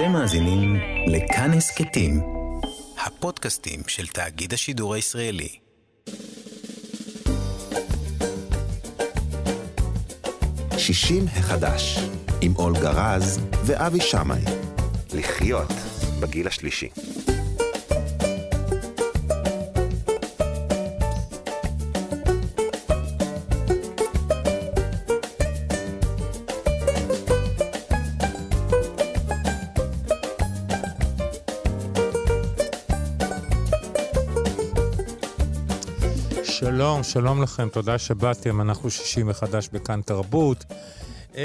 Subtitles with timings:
[0.00, 0.76] אתם מאזינים
[1.06, 2.20] לכאן הסכתים,
[3.06, 5.48] הפודקאסטים של תאגיד השידור הישראלי.
[10.78, 11.98] שישים החדש,
[12.40, 14.42] עם אולגה רז ואבי שמאי.
[15.14, 15.72] לחיות
[16.20, 16.88] בגיל השלישי.
[37.12, 40.64] שלום, לכם, תודה שבאתם, אנחנו שישים מחדש בכאן תרבות.
[41.32, 41.38] 104.9, 105.1,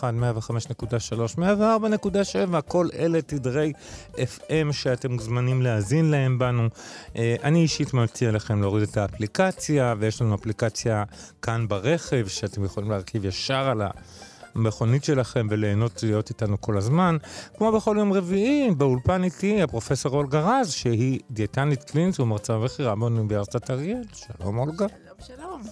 [0.00, 3.72] 105.3, 104.7, כל אלה תדרי
[4.14, 6.68] FM שאתם מוזמנים להאזין להם בנו.
[7.16, 11.04] אה, אני אישית מציע לכם להוריד את האפליקציה, ויש לנו אפליקציה
[11.42, 13.90] כאן ברכב, שאתם יכולים להרכיב ישר על ה...
[14.54, 17.16] המכונית שלכם וליהנות להיות איתנו כל הזמן.
[17.56, 23.70] כמו בכל יום רביעי, באולפן איתי הפרופסור אולגה רז, שהיא דיאטנית קלינית ומרצה בכירה באוניברסיטת
[23.70, 24.02] אריאל.
[24.12, 24.86] שלום אולגה.
[25.26, 25.62] שלום, שלום.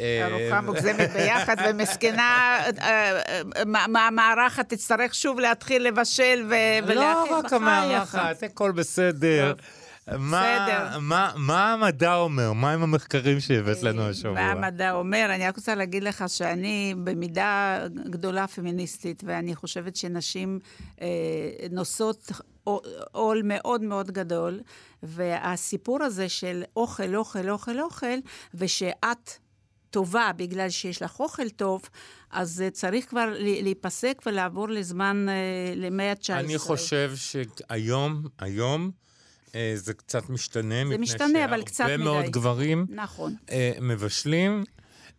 [0.00, 3.20] ארוחה אה, מוגזמת ביחד, ומסכנה, אה,
[3.56, 3.64] אה,
[4.00, 6.54] המארחת תצטרך שוב להתחיל לבשל ו-
[6.86, 6.98] ולהכין
[7.32, 7.52] לא רק בחייך.
[7.62, 9.54] המארחת, הכל בסדר.
[10.18, 10.98] מה- בסדר.
[11.00, 12.52] מה- מה המדע אומר?
[12.52, 14.32] מה עם המחקרים שהבאת לנו השבוע?
[14.34, 15.26] מה המדע אומר?
[15.34, 17.78] אני רק רוצה להגיד לך שאני במידה
[18.10, 20.58] גדולה פמיניסטית, ואני חושבת שנשים
[21.00, 21.06] אה,
[21.70, 22.32] נושאות
[23.12, 24.60] עול מאוד מאוד גדול,
[25.02, 28.16] והסיפור הזה של אוכל, אוכל, אוכל, אוכל,
[28.54, 29.30] ושאת...
[29.94, 31.82] טובה בגלל שיש לך אוכל טוב,
[32.30, 35.34] אז זה צריך כבר להיפסק ולעבור לזמן, אה,
[35.76, 36.32] למאה ה-19.
[36.32, 38.90] אני חושב שהיום, היום,
[39.54, 42.30] אה, זה קצת משתנה, מפני משתנה, אבל קצת שהרבה מאוד מדי.
[42.30, 43.34] גברים נכון.
[43.50, 44.64] אה, מבשלים.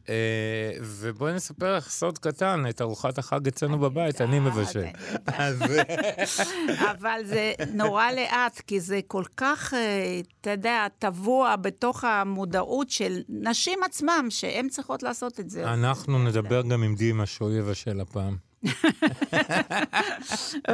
[0.10, 4.86] אה, ובואי נספר לך סוד קטן, את ארוחת החג אצלנו בבית, אני מבשל.
[6.92, 13.22] אבל זה נורא לאט, כי זה כל כך, אה, אתה יודע, טבוע בתוך המודעות של
[13.30, 15.74] נשים עצמם, שהן צריכות לעשות את זה.
[15.74, 18.38] אנחנו נדבר גם עם דימה, שהוא יבשל הפעם.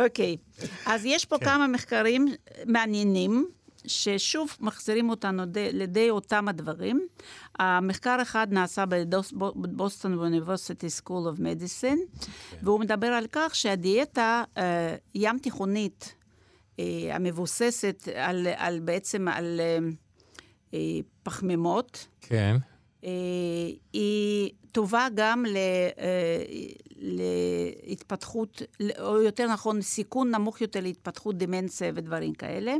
[0.03, 0.37] אוקיי.
[0.85, 2.27] אז יש פה כמה מחקרים
[2.65, 3.47] מעניינים.
[3.87, 7.07] ששוב מחזירים אותנו די, לידי אותם הדברים.
[7.59, 8.85] המחקר אחד נעשה
[9.33, 12.05] ב Boston University School of Medicine,
[12.63, 16.15] והוא מדבר על כך שהדיאטה אה, ים תיכונית,
[16.79, 19.61] אה, המבוססת על, על בעצם על
[20.73, 22.57] אה, פחמימות, כן.
[23.03, 23.09] אה,
[23.93, 25.57] היא טובה גם ל,
[25.99, 26.43] אה,
[27.87, 28.61] להתפתחות,
[28.99, 32.75] או יותר נכון, סיכון נמוך יותר להתפתחות דמנציה ודברים כאלה.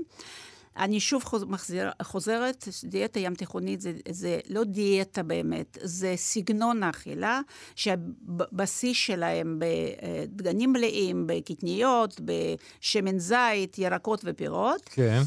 [0.78, 7.42] אני שוב מחזיר, חוזרת, דיאטה ים תיכונית זה, זה לא דיאטה באמת, זה סגנון האכילה,
[7.76, 14.90] שהבסיס שלהם בדגנים מלאים, בקטניות, בשמן זית, ירקות ופירות.
[14.94, 15.22] כן.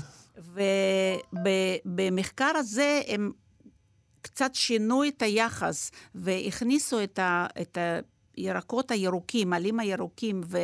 [1.84, 3.32] ובמחקר הזה הם
[4.22, 7.78] קצת שינו את היחס והכניסו את, ה, את
[8.36, 10.58] הירקות הירוקים, עלים הירוקים ו,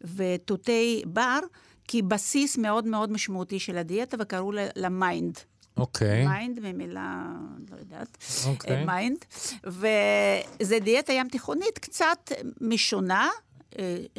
[0.00, 1.38] ותותי בר,
[1.88, 5.38] כבסיס מאוד מאוד משמעותי של הדיאטה, וקראו ל MIND.
[5.76, 6.26] אוקיי.
[6.26, 7.24] MIND ממילה,
[7.70, 8.16] לא יודעת,
[8.46, 8.84] אוקיי.
[8.84, 9.24] MIND.
[9.64, 13.30] וזה דיאטה ים תיכונית קצת משונה, אה,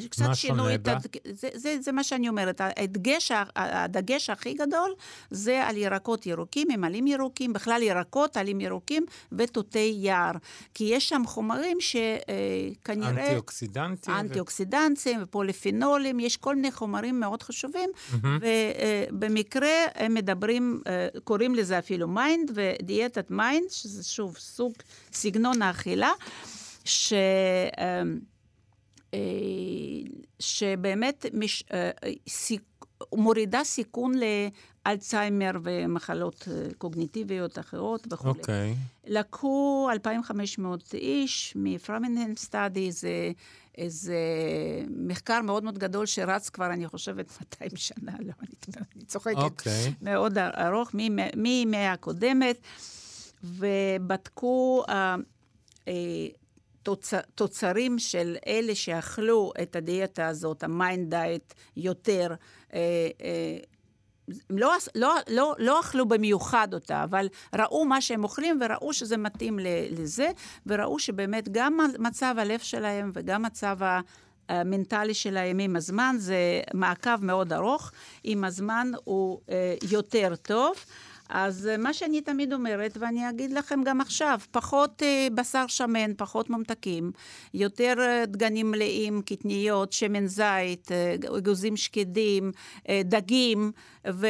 [0.10, 0.88] קצת מה שינו שונה את...
[0.88, 2.62] הד- זה, זה, זה מה שאני אומרת.
[2.78, 4.94] הדגש, הדגש הכי גדול
[5.32, 10.32] זה על ירקות ירוקים, עם עלים ירוקים, בכלל ירקות, עלים ירוקים ותותי יער.
[10.74, 13.10] כי יש שם חומרים שכנראה...
[13.10, 14.14] אנטי-אוקסידנטים.
[14.14, 17.90] ו- אנטי-אוקסידנטים ופוליפנולים, יש כל מיני חומרים מאוד חשובים,
[19.12, 24.74] ובמקרה הם מדברים, אה, קוראים לזה אפילו MIND, ודיאטת MIND, שזה שוב סוג,
[25.14, 26.12] סגנון האכילה,
[26.86, 27.14] ש...
[27.14, 27.20] אה,
[27.80, 28.04] אה,
[30.40, 31.92] שבאמת מש, אה,
[32.28, 32.62] סיק,
[33.16, 34.14] מורידה סיכון
[34.86, 38.28] לאלצהיימר ומחלות אה, קוגניטיביות אחרות וכו'.
[38.28, 38.76] אוקיי.
[39.08, 43.32] לקחו 2,500 איש מפרמינהלם סטאדי, זה
[43.78, 44.18] איזה
[44.90, 49.38] מחקר מאוד מאוד גדול שרץ כבר, אני חושבת, 200 שנה, לא, אני, אני צוחקת.
[49.38, 49.94] אוקיי.
[50.02, 50.92] מאוד ארוך,
[51.36, 52.62] ממאה הקודמת,
[53.44, 55.16] ובדקו אה,
[55.88, 55.94] אה,
[56.84, 57.14] תוצ...
[57.36, 62.34] תוצרים של אלה שאכלו את הדיאטה הזאת, ה MIND diet, יותר.
[62.74, 62.80] אה,
[63.22, 63.58] אה,
[64.50, 69.18] הם לא, לא, לא, לא אכלו במיוחד אותה, אבל ראו מה שהם אוכלים וראו שזה
[69.18, 69.60] מתאים
[69.92, 70.28] לזה,
[70.66, 73.78] וראו שבאמת גם מצב הלב שלהם וגם מצב.
[74.50, 77.92] המנטלי שלהם עם הזמן, זה מעקב מאוד ארוך,
[78.24, 80.76] עם הזמן הוא אה, יותר טוב.
[81.32, 86.12] אז אה, מה שאני תמיד אומרת, ואני אגיד לכם גם עכשיו, פחות אה, בשר שמן,
[86.18, 87.12] פחות ממתקים,
[87.54, 90.92] יותר אה, דגנים מלאים, קטניות, שמן זית,
[91.38, 92.52] אגוזים שקדים,
[93.04, 93.72] דגים,
[94.12, 94.28] ו,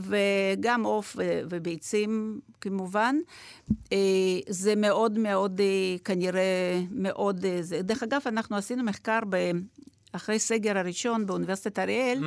[0.00, 1.16] וגם עוף
[1.50, 3.16] וביצים כמובן.
[4.48, 7.46] זה מאוד מאוד, אה, כנראה מאוד...
[7.80, 9.50] דרך אגב, אנחנו עשינו מחקר ב...
[10.12, 12.18] אחרי סגר הראשון באוניברסיטת אריאל,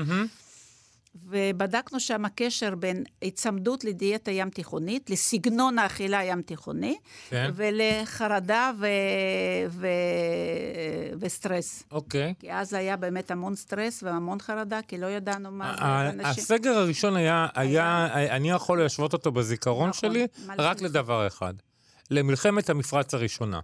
[1.16, 6.98] ובדקנו שם קשר בין היצמדות לדיאטה ים תיכונית, לסגנון האכילה הים תיכוני,
[7.30, 7.52] כן.
[7.56, 8.88] ולחרדה ו...
[9.70, 9.88] ו...
[11.20, 11.84] וסטרס.
[11.92, 12.34] אוקיי.
[12.40, 16.44] כי אז היה באמת המון סטרס והמון חרדה, כי לא ידענו מה זה אנשים.
[16.44, 20.28] הסגר הראשון היה, היה, אני יכול להשוות אותו בזיכרון נכון, שלי
[20.58, 20.82] רק.
[20.82, 21.54] לדבר אחד,
[22.12, 23.60] למלחמת המפרץ הראשונה.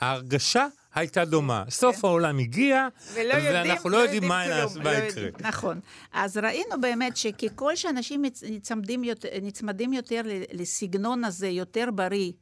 [0.00, 0.66] ההרגשה
[0.96, 1.64] הייתה דומה.
[1.70, 4.54] סוף העולם הגיע, ולא יודעים, ואנחנו לא יודעים מה לא.
[4.90, 5.28] יקרה.
[5.40, 5.80] נכון.
[6.12, 12.32] אז ראינו באמת שככל שאנשים נצמדים יותר, נצמדים יותר ל- לסגנון הזה, יותר בריא,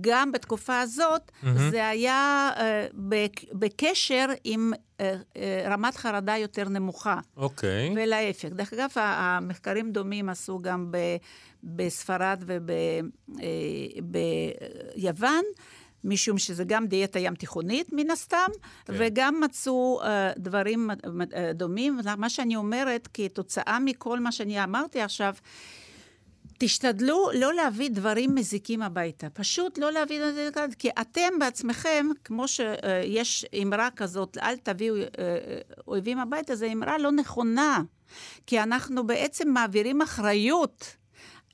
[0.00, 1.30] גם בתקופה הזאת,
[1.70, 2.50] זה היה
[2.94, 7.18] בק- בקשר עם אה, אה, רמת חרדה יותר נמוכה.
[7.36, 7.92] אוקיי.
[7.96, 8.44] ולהפך.
[8.48, 10.96] דרך אגב, המחקרים דומים עשו גם ב,
[11.64, 12.44] בספרד
[14.96, 15.44] וביוון,
[16.04, 18.48] משום שזה גם דיאטה ים תיכונית, מן הסתם,
[18.84, 18.92] כן.
[18.96, 20.06] וגם מצאו uh,
[20.38, 20.94] דברים uh,
[21.54, 22.00] דומים.
[22.16, 25.34] מה שאני אומרת, כתוצאה מכל מה שאני אמרתי עכשיו,
[26.58, 29.30] תשתדלו לא להביא דברים מזיקים הביתה.
[29.30, 30.48] פשוט לא להביא את זה
[30.78, 34.94] כי אתם בעצמכם, כמו שיש אמרה כזאת, אל תביאו
[35.88, 37.82] אויבים הביתה, זו אמרה לא נכונה.
[38.46, 40.96] כי אנחנו בעצם מעבירים אחריות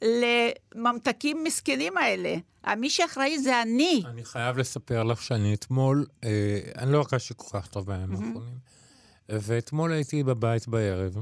[0.03, 2.37] לממתקים מסכנים האלה.
[2.75, 4.03] מי שאחראי זה אני.
[4.07, 8.59] אני חייב לספר לך שאני אתמול, אה, אני לא הרגשתי כל כך טוב בימים האחרונים,
[9.29, 11.17] ואתמול הייתי בבית בערב,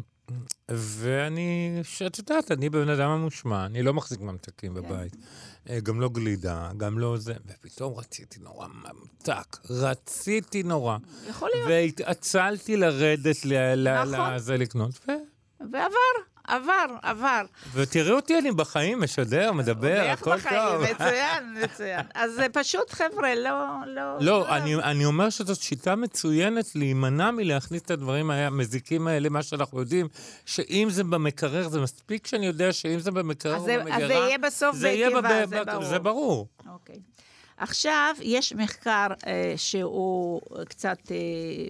[0.71, 5.17] ואני, שאת יודעת, אני בן אדם ממושמע, אני לא מחזיק ממתקים בבית.
[5.71, 10.99] אה, גם לא גלידה, גם לא זה, ופתאום רציתי נורא ממתק, רציתי נורא.
[11.29, 11.69] יכול להיות.
[11.69, 14.35] והתעצלתי לרדת נכון.
[14.35, 15.13] לזה לקנות, ו...
[15.73, 17.43] ועבר, עבר, עבר.
[17.75, 20.61] ותראי אותי, אני בחיים, משדר, מדבר, הכל בחיים?
[20.61, 20.83] טוב.
[20.83, 22.01] מצוין, מצוין.
[22.15, 23.51] אז זה פשוט, חבר'ה, לא...
[23.87, 29.43] לא, לא, אני, אני אומר שזאת שיטה מצוינת להימנע מלהכניס את הדברים המזיקים האלה, מה
[29.43, 30.09] שאנחנו יודעים,
[30.47, 34.15] שאם זה במקרר, זה מספיק שאני יודע שאם זה במקרר או זה- במגירה, אז זה
[34.15, 35.85] יהיה בסוף זה יהיה בקיבה, זה ברור.
[35.85, 36.49] זה ברור.
[36.73, 36.97] אוקיי.
[37.57, 41.17] עכשיו, יש מחקר אה, שהוא קצת אה,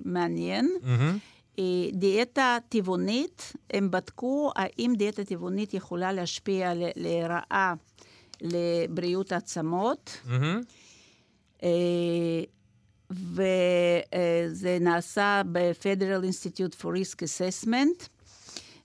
[0.05, 0.71] מעניין.
[0.83, 1.19] מהמם.
[1.59, 7.75] אה, דיאטה טבעונית, הם בדקו האם דיאטה טבעונית יכולה להשפיע לרעה
[8.41, 10.21] לבריאות העצמות.
[11.63, 12.43] אה,
[13.11, 18.09] וזה נעשה ב-Federal Institute for Risk Assessment,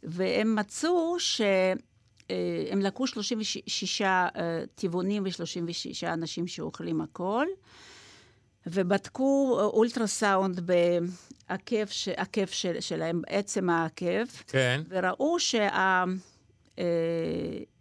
[0.04, 4.30] והם מצאו שהם לקחו 36 אה,
[4.76, 7.46] טבעונים ו-36 אנשים שאוכלים הכל,
[8.68, 14.82] ובדקו אולטרסאונד בעקב ש- עקב של, שלהם, בעצם העקב, כן.
[14.90, 15.38] וראו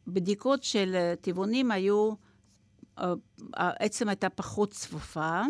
[0.06, 2.12] שהבדיקות של אה, טבעונים היו,
[3.55, 5.43] העצם הייתה פחות צפופה,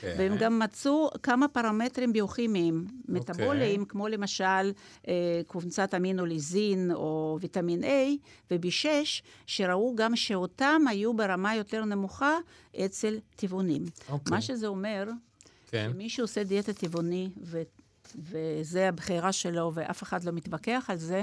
[0.00, 0.14] כן.
[0.18, 4.72] והם גם מצאו כמה פרמטרים ביוכימיים, מטאבוליים, כמו למשל
[5.08, 7.86] אה, קבוצת אמינו-ליזין או ויטמין A
[8.50, 8.86] וב-6,
[9.46, 12.36] שראו גם שאותם היו ברמה יותר נמוכה
[12.84, 13.84] אצל טבעונים.
[14.08, 14.30] אוקיי.
[14.30, 15.08] מה שזה אומר,
[15.70, 15.90] כן.
[15.92, 17.30] שמי שעושה דיאטה טבעוני
[18.18, 21.22] וזה הבחירה שלו ואף אחד לא מתווכח על זה,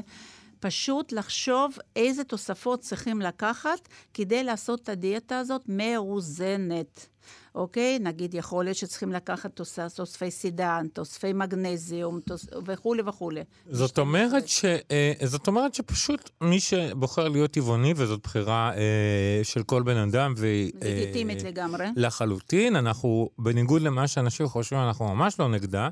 [0.60, 7.08] פשוט לחשוב איזה תוספות צריכים לקחת כדי לעשות את הדיאטה הזאת מאוזנת.
[7.56, 8.00] אוקיי?
[8.00, 13.42] נגיד, יכול להיות שצריכים לקחת תוס, תוספי סידן, תוספי מגנזיום תוס, וכולי וכולי.
[13.70, 19.64] זאת אומרת, ש, אה, זאת אומרת שפשוט מי שבוחר להיות טבעוני, וזאת בחירה אה, של
[19.64, 20.72] כל בן אדם, והיא...
[20.82, 21.86] לגיטימית אה, לגמרי.
[21.96, 25.90] לחלוטין, אנחנו, בניגוד למה שאנשים חושבים, אנחנו ממש לא נגדה.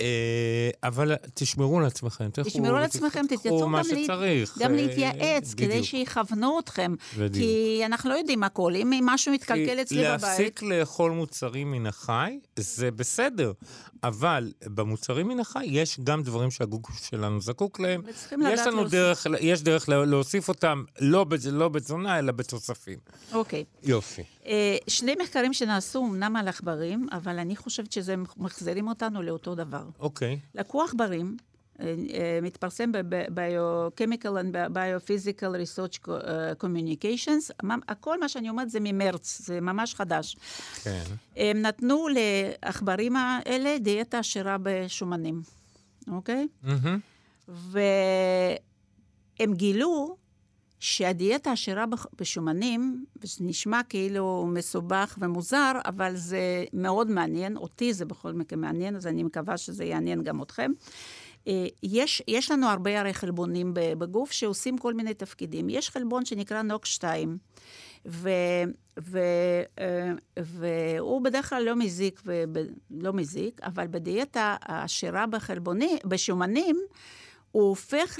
[0.00, 4.58] אה, אבל תשמרו על עצמכם, תשמרו על עצמכם, תתייצרו מה שצריך.
[4.58, 6.94] גם להתייעץ, כדי שיכוונו אתכם.
[7.32, 10.22] כי אנחנו לא יודעים הכל, אם משהו מתקלקל אצלי בבית...
[10.22, 13.52] להפסיק לאכול מוצרים מן החי, זה בסדר.
[14.04, 18.02] אבל במוצרים מן החי יש גם דברים שהגוף שלנו זקוק להם.
[18.52, 22.98] יש לנו דרך, יש דרך להוסיף אותם, לא, לא בתזונה, אלא בתוספים.
[23.32, 23.64] אוקיי.
[23.82, 24.22] יופי.
[24.46, 29.83] אה, שני מחקרים שנעשו אמנם על עכברים, אבל אני חושבת שזה מחזירים אותנו לאותו דבר.
[29.98, 30.40] אוקיי.
[30.54, 31.36] לקחו עכברים,
[31.80, 36.08] אה, אה, מתפרסם ב-Biochemical and Biophysical Research
[36.60, 37.68] Communications.
[37.88, 40.36] הכל מה שאני אומרת זה ממרץ, זה ממש חדש.
[40.82, 41.04] כן.
[41.36, 45.42] הם נתנו לעכברים האלה דיאטה עשירה בשומנים,
[46.08, 46.48] אוקיי?
[46.64, 46.98] Mm-hmm.
[47.48, 50.16] והם גילו
[50.84, 51.84] שהדיאטה עשירה
[52.20, 58.96] בשומנים, זה נשמע כאילו מסובך ומוזר, אבל זה מאוד מעניין, אותי זה בכל מקרה מעניין,
[58.96, 60.72] אז אני מקווה שזה יעניין גם אתכם.
[61.48, 65.68] אה, יש, יש לנו הרבה הרי חלבונים בגוף שעושים כל מיני תפקידים.
[65.68, 67.38] יש חלבון שנקרא נוק 2,
[68.06, 68.30] ו,
[69.00, 69.18] ו,
[69.78, 72.44] אה, והוא בדרך כלל לא מזיק, ו,
[72.90, 75.24] לא מזיק, אבל בדיאטה העשירה
[76.04, 76.76] בשומנים,
[77.52, 78.18] הוא הופך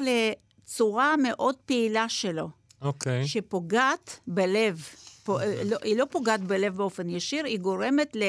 [0.64, 2.48] צורה מאוד פעילה שלו.
[2.82, 3.22] אוקיי.
[3.22, 3.26] Okay.
[3.26, 4.82] שפוגעת בלב.
[5.24, 8.22] פה, לא, היא לא פוגעת בלב באופן ישיר, היא גורמת ל,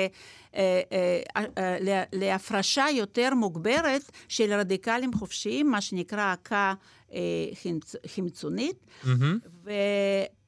[0.56, 6.74] אה, אה, אה, להפרשה יותר מוגברת של רדיקלים חופשיים, מה שנקרא עקה
[8.08, 9.68] חמצונית, mm-hmm.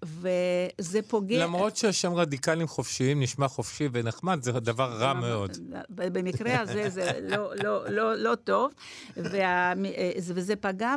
[0.05, 1.43] וזה פוגע...
[1.43, 5.57] למרות שהשם רדיקלים חופשיים נשמע חופשי ונחמד, זה דבר רע מאוד.
[5.89, 8.71] במקרה הזה זה לא, לא, לא, לא טוב,
[9.17, 9.73] וה,
[10.21, 10.95] וזה פגע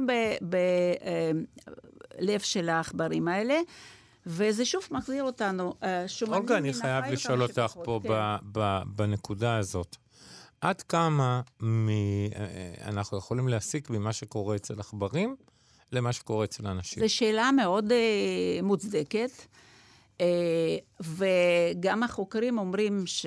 [2.18, 3.60] בלב של העכברים האלה.
[4.26, 5.74] וזה שוב מחזיר אותנו,
[6.06, 8.10] שומנים אולגה, אני חייב לשאול אותך פה כן.
[8.86, 9.96] בנקודה הזאת.
[10.60, 11.88] עד כמה מ...
[12.84, 15.36] אנחנו יכולים להסיק ממה שקורה אצל עכברים
[15.92, 17.02] למה שקורה אצל אנשים?
[17.02, 19.30] זו שאלה מאוד uh, מוצדקת,
[20.18, 20.22] uh,
[21.00, 23.26] וגם החוקרים אומרים ש...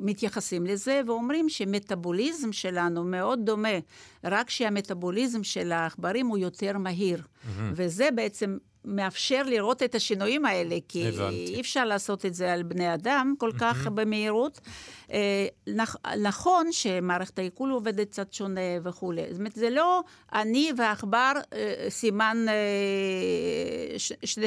[0.00, 3.78] מתייחסים לזה ואומרים שמטאבוליזם שלנו מאוד דומה,
[4.24, 7.18] רק שהמטאבוליזם של העכברים הוא יותר מהיר.
[7.18, 7.48] Mm-hmm.
[7.72, 11.54] וזה בעצם מאפשר לראות את השינויים האלה, כי הבנתי.
[11.54, 13.90] אי אפשר לעשות את זה על בני אדם כל כך mm-hmm.
[13.90, 14.60] במהירות.
[15.12, 19.22] אה, נכ, נכון שמערכת העיכול עובדת קצת שונה וכולי.
[19.30, 22.46] זאת אומרת, זה לא אני ועכבר אה, סימן...
[22.48, 24.38] אה, ש, ש,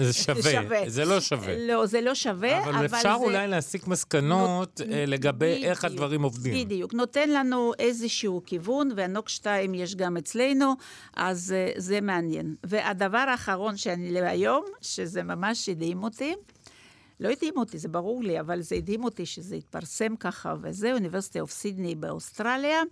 [0.00, 1.54] זה שווה, שווה, זה לא שווה.
[1.58, 2.74] לא, זה לא שווה, אבל...
[2.74, 3.24] אבל אפשר זה...
[3.24, 4.80] אולי להסיק מסקנות נות...
[4.92, 6.64] אה, לגבי בדיוק, איך הדברים עובדים.
[6.66, 10.74] בדיוק, נותן לנו איזשהו כיוון, והנוק 2 יש גם אצלנו,
[11.16, 12.54] אז אה, זה מעניין.
[12.64, 16.34] והדבר האחרון שאני להיום, שזה ממש הדהים אותי,
[17.20, 21.40] לא הדהים אותי, זה ברור לי, אבל זה הדהים אותי שזה התפרסם ככה, וזה אוניברסיטה
[21.40, 22.82] אוף סידני באוסטרליה.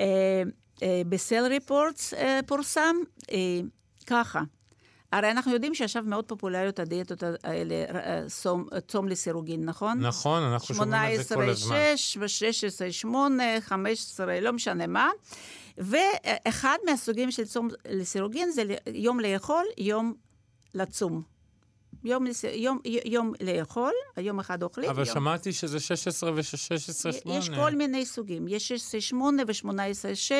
[0.00, 0.42] אה,
[0.82, 2.96] אה, בסל ריפורטס אה, פורסם
[4.06, 4.40] ככה.
[5.12, 7.74] הרי אנחנו יודעים שעכשיו מאוד פופולריות הדיאטות האלה,
[8.86, 9.98] צום לסירוגין, נכון?
[10.00, 11.76] נכון, אנחנו שומעים את זה כל הזמן.
[11.76, 15.10] 18, 6, ו-16, 8, 15, לא משנה מה.
[15.78, 20.14] ואחד מהסוגים של צום לסירוגין זה יום לאכול, יום
[20.74, 21.22] לצום.
[22.04, 24.90] יום, יום, יום לאכול, יום אחד אוכלים.
[24.90, 25.14] אבל יום...
[25.14, 27.30] שמעתי שזה 16 ו-16-8.
[27.30, 28.72] יש כל מיני סוגים, יש
[29.12, 30.32] 16-8 ו-18-6,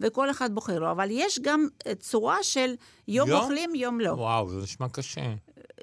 [0.00, 1.66] וכל אחד בוחר לו, אבל יש גם
[1.98, 2.74] צורה של
[3.08, 4.10] יום, יום אוכלים, יום לא.
[4.10, 5.34] וואו, זה נשמע קשה.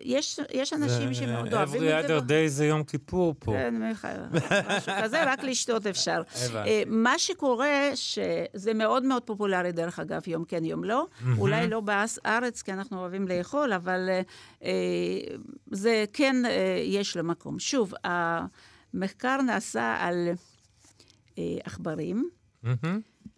[0.02, 2.00] יש, יש אנשים שמאוד אוהבים את זה.
[2.00, 3.52] every other day זה יום כיפור פה.
[3.52, 6.22] כן, משהו כזה, רק לשתות אפשר.
[6.56, 11.08] אה, מה שקורה, שזה מאוד מאוד פופולרי, דרך אגב, יום כן, יום לא.
[11.38, 14.22] אולי לא בארץ, כי אנחנו אוהבים לאכול, אבל אה,
[14.64, 14.72] אה,
[15.72, 16.36] זה כן,
[16.86, 17.60] יש לו מקום.
[17.60, 20.30] שוב, המחקר נעשה על
[21.64, 22.30] עכברים,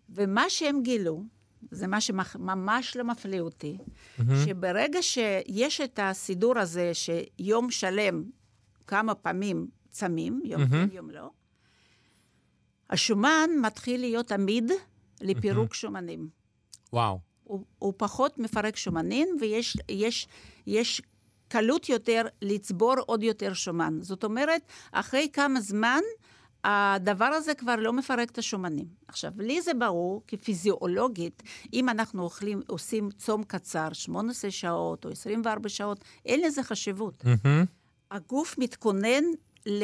[0.09, 1.23] ומה שהם גילו,
[1.71, 4.23] זה מה שממש לא מפליא אותי, mm-hmm.
[4.45, 8.23] שברגע שיש את הסידור הזה שיום שלם,
[8.87, 10.69] כמה פעמים צמים, יום mm-hmm.
[10.69, 11.29] כן, יום לא,
[12.89, 14.71] השומן מתחיל להיות עמיד
[15.21, 15.75] לפירוק mm-hmm.
[15.75, 16.29] שומנים.
[16.93, 17.19] וואו.
[17.43, 20.27] הוא, הוא פחות מפרק שומנים, ויש יש,
[20.67, 21.01] יש
[21.47, 23.97] קלות יותר לצבור עוד יותר שומן.
[24.01, 24.61] זאת אומרת,
[24.91, 26.01] אחרי כמה זמן
[26.63, 28.85] הדבר הזה כבר לא מפרק את השומנים.
[29.07, 35.69] עכשיו, לי זה ברור, כפיזיולוגית, אם אנחנו אוכלים, עושים צום קצר, 18 שעות או 24
[35.69, 37.23] שעות, אין לזה חשיבות.
[37.23, 37.65] Mm-hmm.
[38.11, 39.23] הגוף מתכונן
[39.65, 39.83] ל...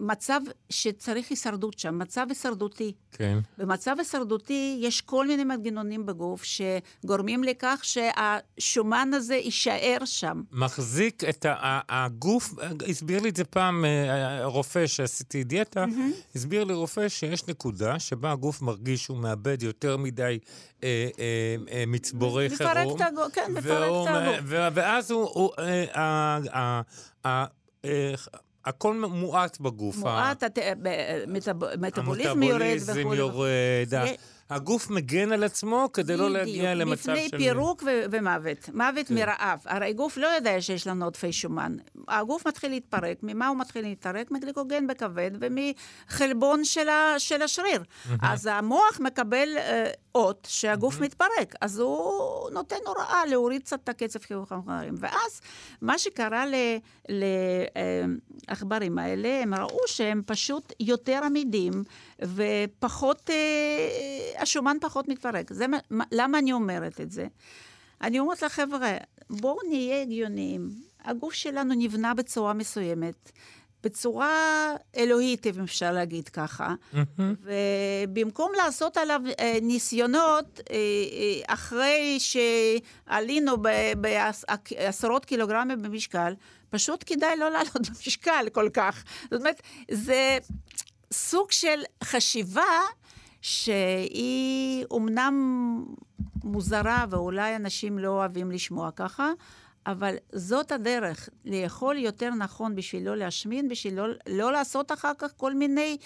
[0.00, 0.40] למצב
[0.70, 2.92] שצריך הישרדות שם, מצב הישרדותי.
[3.12, 3.38] כן.
[3.58, 10.42] במצב הישרדותי יש כל מיני מנגנונים בגוף שגורמים לכך שהשומן הזה יישאר שם.
[10.52, 12.54] מחזיק את ה- הגוף,
[12.88, 16.36] הסביר לי את זה פעם אה, רופא שעשיתי דיאטה, mm-hmm.
[16.36, 20.38] הסביר לי רופא שיש נקודה שבה הגוף מרגיש שהוא מאבד יותר מדי
[20.84, 21.24] אה, אה,
[21.72, 22.96] אה, מצבורי מפרק חירום.
[22.96, 24.44] את הגוף, כן, מפרק את הגוף.
[24.74, 26.80] ואז הוא, הוא, אה, ה- ה-
[27.28, 27.44] ה-
[27.84, 28.14] אה,
[28.64, 29.96] הכל מועט בגוף.
[29.96, 30.88] מועט, הת- ב-
[31.26, 33.14] מטאב- מטאבוליזם יורד המטאבוליזם וכו'.
[33.14, 33.48] יורד.
[33.88, 34.14] זה-
[34.50, 37.12] הגוף מגן על עצמו כדי לא להגיע למצב של...
[37.12, 38.68] מפני פירוק ומוות.
[38.74, 39.14] מוות כן.
[39.14, 39.58] מרעב.
[39.64, 41.76] הרי גוף לא יודע שיש לנו עודפי שומן.
[42.10, 43.18] הגוף מתחיל להתפרק.
[43.22, 44.30] ממה הוא מתחיל להתפרק?
[44.30, 47.82] מגליקוגן בכבד ומחלבון של, ה- של השריר.
[48.22, 51.54] אז המוח מקבל אה, אות שהגוף מתפרק.
[51.60, 52.00] אז הוא
[52.50, 54.94] נותן הוראה להוריד קצת את הקצב חיוך המחקרים.
[54.98, 55.40] ואז
[55.82, 56.44] מה שקרה
[58.48, 61.84] לעכברים האלה, הם ראו שהם פשוט יותר עמידים
[62.22, 65.52] ופחות, אה, השומן פחות מתפרק.
[65.52, 67.26] זה, מה- מה- למה אני אומרת את זה?
[68.02, 68.96] אני אומרת לחבר'ה,
[69.30, 70.89] בואו נהיה הגיוניים.
[71.04, 73.32] הגוף שלנו נבנה בצורה מסוימת,
[73.84, 74.36] בצורה
[74.96, 76.74] אלוהית, אם אפשר להגיד ככה.
[77.18, 84.44] ובמקום לעשות עליו אה, ניסיונות, אה, אה, אחרי שעלינו ב- בעש-
[84.76, 86.34] עשרות קילוגרמים במשקל,
[86.70, 89.04] פשוט כדאי לא לעלות במשקל כל כך.
[89.30, 90.38] זאת אומרת, זה
[91.12, 92.62] סוג של חשיבה
[93.42, 95.34] שהיא אומנם
[96.44, 99.30] מוזרה, ואולי אנשים לא אוהבים לשמוע ככה,
[99.86, 105.30] אבל זאת הדרך, לאכול יותר נכון בשביל לא להשמין, בשביל לא, לא לעשות אחר כך
[105.36, 105.96] כל מיני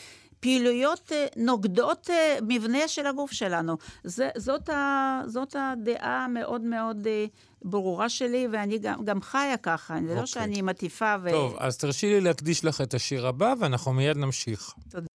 [0.41, 3.77] פעילויות אה, נוגדות אה, מבנה של הגוף שלנו.
[4.05, 7.27] זה, זאת, ה, זאת הדעה המאוד מאוד אה,
[7.63, 10.17] ברורה שלי, ואני גם, גם חיה ככה, זה אוקיי.
[10.17, 11.31] לא שאני מטיפה ו...
[11.31, 14.75] טוב, אז תרשי לי להקדיש לך את השיר הבא, ואנחנו מיד נמשיך.
[14.91, 15.14] תודה.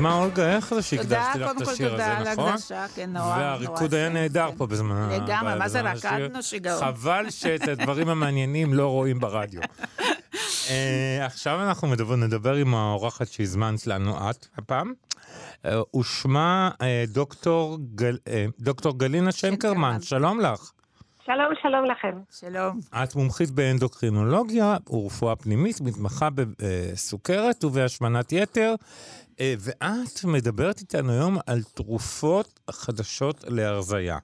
[0.00, 2.46] מה, אולגה, איך זה שהקדשתי לך את השיר תודה, הזה, קודם כל נכון?
[2.46, 3.38] תודה על הקדשה, כן, נורא, נורא.
[3.38, 4.50] והריקוד היה נהדר.
[4.56, 5.08] פה בזמן...
[5.10, 5.80] לגמרי, מה זה.
[5.80, 6.80] רקדנו שיגעון.
[6.80, 9.60] חבל שאת הדברים המעניינים לא רואים ברדיו.
[10.70, 14.92] אה, עכשיו אנחנו מדבר, נדבר עם האורחת שהזמנת לנו, את הפעם.
[15.64, 18.18] אה, ושמה אה, דוקטור, גל,
[18.60, 20.00] דוקטור גלינה שנקרמן.
[20.00, 20.70] שלום לך.
[21.26, 22.18] שלום, שלום לכם.
[22.30, 22.80] שלום.
[22.94, 28.74] את מומחית באנדוקרינולוגיה ורפואה פנימית, מתמחה בסוכרת ובהשמנת יתר,
[29.40, 34.18] ואת מדברת איתנו היום על תרופות חדשות להרזייה.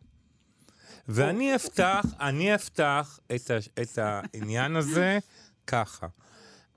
[1.09, 5.19] ואני אפתח, אני אפתח את, ה, את העניין הזה
[5.67, 6.07] ככה.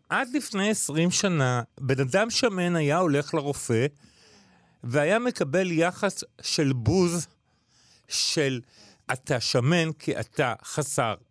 [0.10, 3.86] עד לפני 20 שנה, בן אדם שמן היה הולך לרופא
[4.84, 7.28] והיה מקבל יחס של בוז
[8.08, 8.62] של
[9.14, 11.29] אתה שמן כי אתה חסר אה,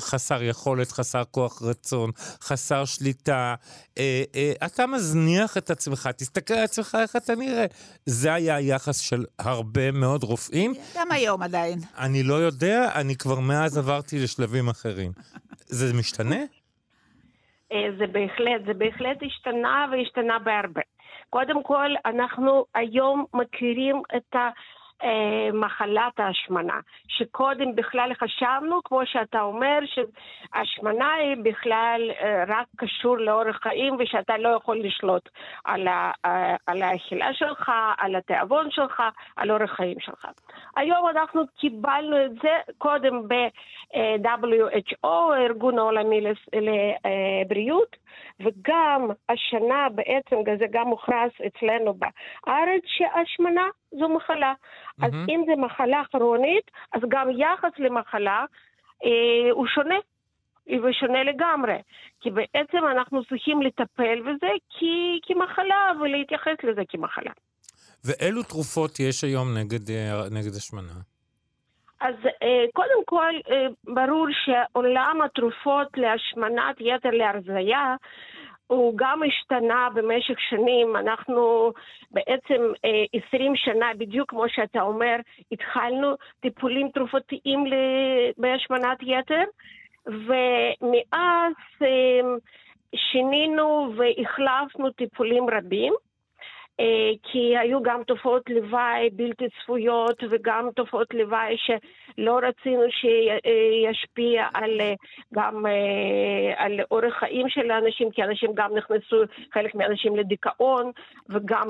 [0.00, 3.54] חסר יכולת, חסר כוח רצון, חסר שליטה,
[3.98, 7.66] אה, אה, אתה מזניח את עצמך, תסתכל על עצמך איך אתה נראה.
[8.06, 10.72] זה היה היחס של הרבה מאוד רופאים.
[10.96, 11.78] גם היום עדיין.
[11.98, 15.12] אני לא יודע, אני כבר מאז עברתי לשלבים אחרים.
[15.66, 16.40] זה משתנה?
[17.72, 20.80] אה, זה בהחלט, זה בהחלט השתנה והשתנה בהרבה.
[21.30, 24.48] קודם כל, אנחנו היום מכירים את ה...
[25.04, 33.18] אה, מחלת ההשמנה, שקודם בכלל חשבנו, כמו שאתה אומר, שהשמנה היא בכלל אה, רק קשור
[33.18, 35.28] לאורח חיים ושאתה לא יכול לשלוט
[35.64, 39.02] על, ה, אה, על האכילה שלך, על התיאבון שלך,
[39.36, 40.26] על אורח חיים שלך.
[40.76, 47.96] היום אנחנו קיבלנו את זה קודם ב-WHO, הארגון העולמי לבריאות,
[48.40, 54.52] וגם השנה בעצם זה גם הוכרז אצלנו בארץ שהשמנה זו מחלה.
[55.02, 55.26] אז מהמם.
[55.28, 58.44] אם זו מחלה כרונית, אז גם יחס למחלה
[59.04, 59.98] אה, הוא שונה.
[60.66, 61.76] ושונה לגמרי.
[62.20, 67.30] כי בעצם אנחנו צריכים לטפל בזה כי, כמחלה ולהתייחס לזה כמחלה.
[68.04, 70.92] ואילו תרופות יש היום נגד, אה, נגד השמנה?
[72.00, 77.96] אז אה, קודם כל, אה, ברור שעולם התרופות להשמנת יתר להרזייה
[78.66, 80.96] הוא גם השתנה במשך שנים.
[80.96, 81.72] אנחנו
[82.10, 85.16] בעצם אה, 20 שנה, בדיוק כמו שאתה אומר,
[85.52, 87.64] התחלנו טיפולים תרופתיים
[88.38, 89.44] בהשמנת יתר,
[90.06, 92.20] ומאז אה,
[92.94, 95.94] שינינו והחלפנו טיפולים רבים.
[96.80, 101.56] אה, כי היו גם תופעות לוואי בלתי צפויות וגם תופעות לוואי
[102.16, 104.94] שלא רצינו שישפיע על, אה,
[105.34, 109.16] גם אה, על אורח חיים של האנשים, כי אנשים גם נכנסו,
[109.52, 110.90] חלק מהאנשים לדיכאון
[111.28, 111.68] וגם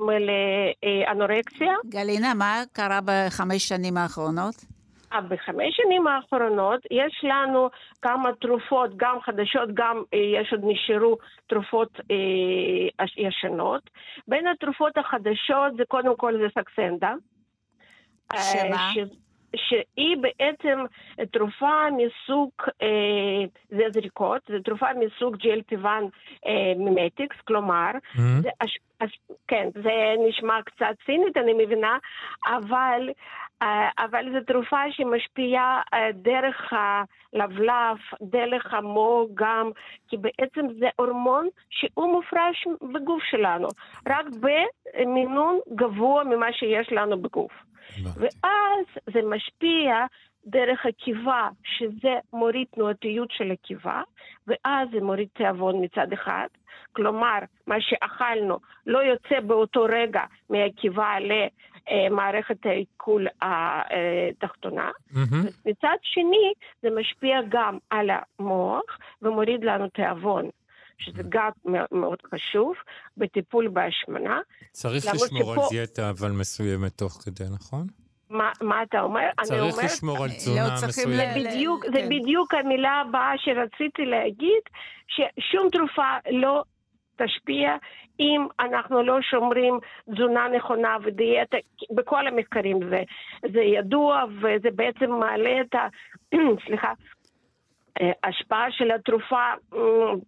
[0.82, 1.74] לאנורקסיה.
[1.86, 4.54] גלינה, מה קרה בחמש שנים האחרונות?
[5.20, 7.70] בחמש שנים האחרונות יש לנו
[8.02, 13.90] כמה תרופות, גם חדשות, גם אה, יש עוד נשארו תרופות אה, ישנות.
[14.28, 17.12] בין התרופות החדשות זה קודם כל זה סקסנדה.
[18.34, 18.90] אה, שמה?
[18.94, 18.98] ש...
[19.56, 20.78] שהיא בעצם
[21.30, 22.50] תרופה מסוג,
[22.82, 25.86] אה, זה זריקות, זו תרופה מסוג GLP-1
[26.46, 28.40] אה, מימטיקס, כלומר, מהמם.
[28.42, 31.98] זה, הש, הש, כן, זה נשמע קצת צינית, אני מבינה,
[32.46, 33.10] אבל,
[33.62, 39.70] אה, אבל זו תרופה שמשפיעה אה, דרך הלבלב, דרך המוח גם,
[40.08, 43.68] כי בעצם זה הורמון שהוא מופרש בגוף שלנו,
[44.08, 47.52] רק במינון גבוה ממה שיש לנו בגוף.
[48.04, 50.06] ואז זה משפיע
[50.46, 54.02] דרך הקיבה, שזה מוריד תנועתיות של הקיבה,
[54.46, 56.46] ואז זה מוריד תיאבון מצד אחד.
[56.92, 61.14] כלומר, מה שאכלנו לא יוצא באותו רגע מהקיבה
[61.90, 64.90] למערכת העיכול התחתונה.
[65.10, 65.46] מהמם.
[65.66, 70.50] מצד שני, זה משפיע גם על המוח ומוריד לנו תיאבון,
[70.98, 72.74] שזה גם מאוד- מאוד חשוב
[73.16, 74.40] בטיפול בהשמנה.
[74.72, 77.86] צריך לשמור על שפה- דיאטה, אבל מסוימת תוך כדי, נכון?
[78.30, 79.20] מה, מה אתה אומר?
[79.38, 81.36] אני צריך אומרת, לשמור על לא תזונה צריכים מסוימת.
[81.36, 81.92] ל- בדיוק, כן.
[81.92, 84.62] זה בדיוק המילה הבאה שרציתי להגיד,
[85.08, 86.62] ששום תרופה לא
[87.16, 87.76] תשפיע
[88.20, 89.78] אם אנחנו לא שומרים
[90.14, 91.56] תזונה נכונה ודיאטה,
[91.94, 93.02] בכל המחקרים זה,
[93.52, 95.88] זה ידוע וזה בעצם מעלה את ה...
[96.66, 96.92] סליחה,
[98.00, 99.78] אה, השפעה של התרופה אה,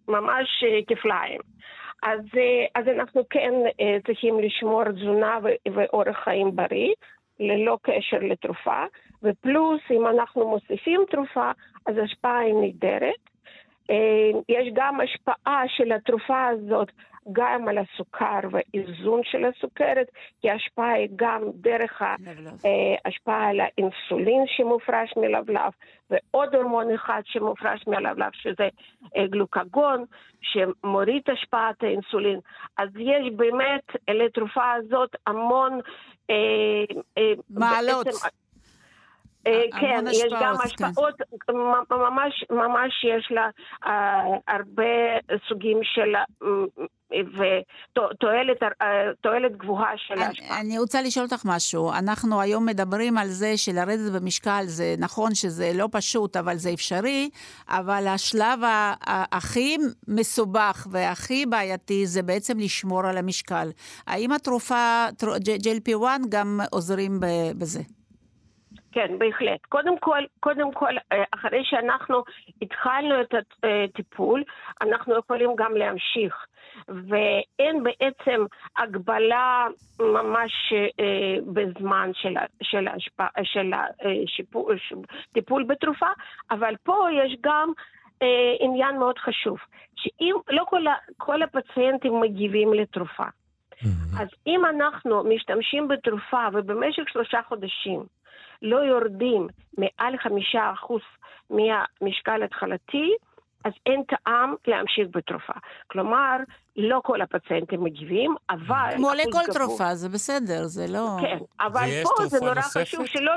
[0.07, 1.41] ממש אה, כפליים.
[2.03, 5.39] אז, אה, אז אנחנו כן אה, צריכים לשמור תזונה
[5.73, 6.93] ואורח חיים בריא,
[7.39, 8.83] ללא קשר לתרופה,
[9.23, 11.51] ופלוס אם אנחנו מוסיפים תרופה,
[11.85, 13.29] אז ההשפעה היא נהדרת.
[13.89, 16.91] אה, יש גם השפעה של התרופה הזאת
[17.31, 20.07] גם על הסוכר והאיזון של הסוכרת,
[20.41, 22.01] כי ההשפעה היא גם דרך
[23.05, 25.71] ההשפעה על האינסולין שמופרש מלבלב,
[26.09, 28.67] ועוד הורמון אחד שמופרש מלבלב, שזה
[29.29, 30.05] גלוקגון,
[30.41, 32.39] שמוריד השפעת האינסולין.
[32.77, 35.79] אז יש באמת לתרופה הזאת המון...
[37.49, 38.05] מעלות.
[38.05, 38.27] בעצם,
[39.79, 40.85] כן, יש גם כן.
[40.85, 41.13] השפעות,
[41.91, 43.49] ממש, ממש יש לה
[44.47, 44.83] הרבה
[45.49, 46.15] סוגים של
[49.21, 50.59] ותועלת גבוהה של ההשפעה.
[50.61, 51.91] אני רוצה לשאול אותך משהו.
[51.93, 57.29] אנחנו היום מדברים על זה שלרדת במשקל זה נכון שזה לא פשוט, אבל זה אפשרי,
[57.69, 58.59] אבל השלב
[59.07, 63.69] הכי מסובך והכי בעייתי זה בעצם לשמור על המשקל.
[64.07, 65.05] האם התרופה
[65.63, 67.19] GLP-1 גם עוזרים
[67.57, 67.79] בזה?
[68.97, 69.65] כן, בהחלט.
[69.69, 72.23] קודם כל, קודם כל, אה, אחרי שאנחנו
[72.61, 73.33] התחלנו את
[73.63, 74.43] הטיפול,
[74.81, 76.45] אנחנו יכולים גם להמשיך.
[76.87, 78.45] ואין בעצם
[78.77, 79.67] הגבלה
[79.99, 82.33] ממש אה, בזמן של,
[82.63, 83.19] של, השפ...
[83.43, 84.77] של השיפור, אה,
[85.33, 86.09] טיפול בתרופה,
[86.51, 87.71] אבל פה יש גם
[88.21, 89.57] אה, עניין מאוד חשוב,
[89.95, 90.93] שאם לא כל, ה...
[91.17, 94.21] כל הפציינטים מגיבים לתרופה, mm-hmm.
[94.21, 98.16] אז אם אנחנו משתמשים בתרופה ובמשך שלושה חודשים
[98.61, 101.01] לא יורדים מעל חמישה אחוז
[101.49, 103.13] מהמשקל התחלתי,
[103.65, 105.53] אז אין טעם להמשיך בתרופה.
[105.87, 106.37] כלומר,
[106.75, 108.93] לא כל הפציינטים מגיבים, אבל...
[108.95, 111.07] כמו לכל תרופה, זה בסדר, זה לא...
[111.21, 112.81] כן, אבל פה זה נורא נוספת?
[112.81, 113.31] חשוב שלא...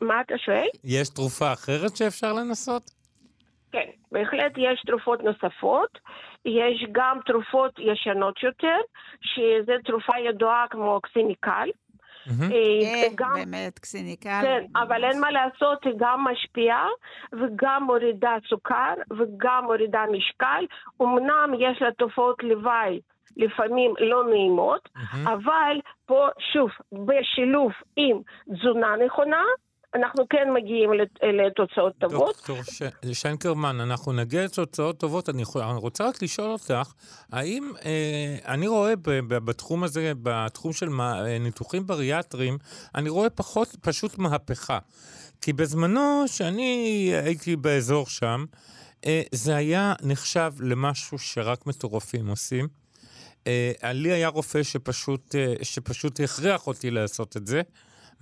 [0.00, 0.68] מה אתה שואל?
[0.84, 2.90] יש תרופה אחרת שאפשר לנסות?
[3.72, 5.98] כן, בהחלט יש תרופות נוספות.
[6.44, 8.76] יש גם תרופות ישנות יותר,
[9.20, 11.68] שזו תרופה ידועה כמו קסיניקל.
[12.24, 14.40] כן, באמת, קסיניקל.
[14.42, 16.86] כן, אבל אין מה לעשות, היא גם משפיעה
[17.32, 20.64] וגם מורידה סוכר וגם מורידה משקל.
[21.02, 23.00] אמנם יש לה תופעות לוואי.
[23.36, 24.88] לפעמים לא נעימות,
[25.24, 28.18] אבל פה שוב, בשילוב עם
[28.54, 29.42] תזונה נכונה,
[29.94, 30.90] אנחנו כן מגיעים
[31.22, 32.36] לתוצאות טובות.
[32.36, 32.58] דוקטור
[33.12, 35.28] שיינקרמן, אנחנו נגיע לתוצאות טובות.
[35.28, 35.42] אני,
[35.76, 36.92] רוצה רק לשאול אותך,
[37.32, 38.94] האם אה, אני רואה
[39.28, 42.58] בתחום הזה, בתחום של אה, ניתוחים בריאטריים,
[42.94, 44.78] אני רואה פחות, פשוט מהפכה.
[45.40, 48.44] כי בזמנו, שאני הייתי באזור שם,
[49.06, 52.68] אה, זה היה נחשב למשהו שרק מטורפים עושים.
[53.84, 57.62] לי היה רופא שפשוט, שפשוט הכריח אותי לעשות את זה.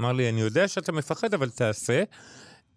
[0.00, 2.02] אמר לי, אני יודע שאתה מפחד, אבל תעשה.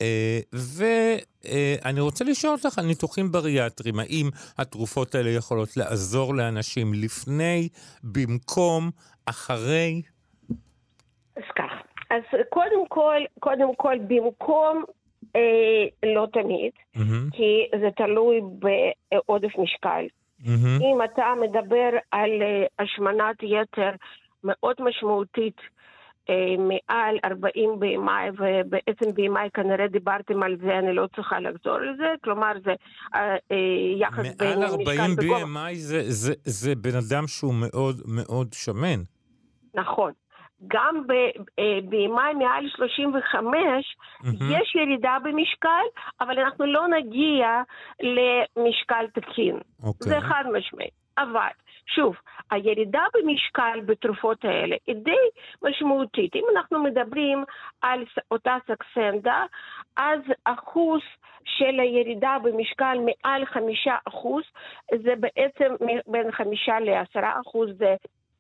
[0.01, 3.99] אה, ואני רוצה לשאול אותך על ניתוחים בריאטריים.
[3.99, 7.69] האם התרופות האלה יכולות לעזור לאנשים לפני,
[8.03, 8.89] במקום,
[9.25, 10.01] אחרי?
[11.37, 11.71] אז כך.
[12.09, 14.83] אז קודם כל, קודם כל, במקום
[15.35, 17.31] אה, לא תמיד, mm-hmm.
[17.31, 20.05] כי זה תלוי בעודף משקל.
[20.41, 20.81] Mm-hmm.
[20.81, 23.91] אם אתה מדבר על אה, השמנת יתר
[24.43, 25.65] מאוד משמעותית, אה,
[26.57, 32.51] מעל 40 במאי, ובעצם במאי כנראה דיברתם על זה, אני לא צריכה לחזור לזה, כלומר
[32.63, 32.73] זה
[33.15, 33.57] אה, אה,
[33.99, 39.01] יחס בין מעל 40 BMI זה, זה, זה בן אדם שהוא מאוד מאוד שמן.
[39.73, 40.11] נכון.
[40.67, 41.03] גם
[41.89, 43.51] בימי מעל 35
[44.21, 44.27] mm-hmm.
[44.49, 45.85] יש ירידה במשקל,
[46.21, 47.47] אבל אנחנו לא נגיע
[47.99, 49.55] למשקל תקין.
[49.55, 49.85] Okay.
[49.87, 50.09] אוקיי.
[50.09, 50.89] זה חד משמעי.
[51.17, 51.51] אבל
[51.85, 52.15] שוב,
[52.51, 55.29] הירידה במשקל בתרופות האלה היא די
[55.61, 56.35] משמעותית.
[56.35, 57.43] אם אנחנו מדברים
[57.81, 59.45] על אותה סקסנדה,
[59.97, 61.01] אז אחוז
[61.45, 64.43] של הירידה במשקל מעל חמישה אחוז,
[64.95, 65.75] זה בעצם
[66.07, 67.95] בין חמישה לעשרה אחוז, זה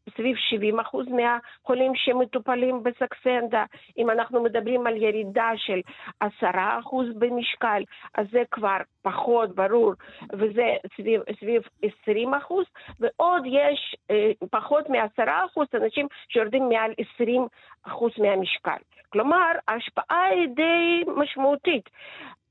[0.09, 3.65] סביב 70 אחוז מהחולים שמטופלים בסקסנדה.
[3.97, 5.81] אם אנחנו מדברים על ירידה של
[6.19, 6.47] 10
[6.79, 7.83] אחוז במשקל,
[8.15, 9.93] אז זה כבר פחות ברור,
[10.33, 11.61] וזה סביב, סביב
[12.01, 12.65] 20 אחוז,
[12.99, 17.47] ועוד יש אה, פחות מ-10 אחוז אנשים שיורדים מעל 20
[17.83, 18.77] אחוז מהמשקל.
[19.09, 21.89] כלומר, ההשפעה היא די משמעותית.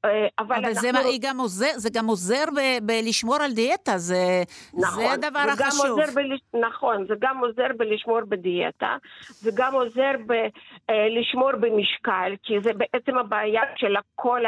[0.05, 0.81] אה, אבל, אבל אנחנו...
[0.81, 4.43] זה, גם עוזר, זה גם עוזר ב, בלשמור על דיאטה, זה,
[4.75, 6.01] נכון, זה הדבר החשוב.
[6.01, 8.97] ב, נכון, זה גם עוזר בלשמור בדיאטה,
[9.29, 14.41] זה גם עוזר בלשמור אה, במשקל, כי זה בעצם הבעיה של כל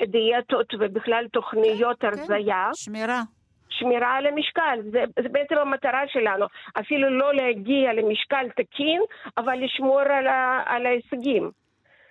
[0.00, 2.70] הדיאטות ובכלל תוכניות כן, הרזייה.
[2.74, 3.22] שמירה.
[3.68, 6.46] שמירה על המשקל, זה, זה בעצם המטרה שלנו,
[6.80, 9.02] אפילו לא להגיע למשקל תקין,
[9.38, 11.50] אבל לשמור על, ה, על ההישגים.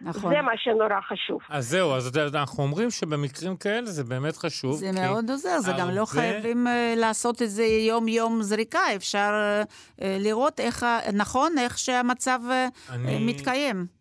[0.01, 0.33] נכון.
[0.33, 1.39] זה מה שנורא חשוב.
[1.49, 4.75] אז זהו, אז אנחנו אומרים שבמקרים כאלה זה באמת חשוב.
[4.75, 5.83] זה מאוד עוזר, זה הרבה...
[5.83, 11.77] גם לא חייבים uh, לעשות את זה יום-יום זריקה, אפשר uh, לראות איך, נכון, איך
[11.77, 13.25] שהמצב uh, אני...
[13.25, 13.99] מתקיים.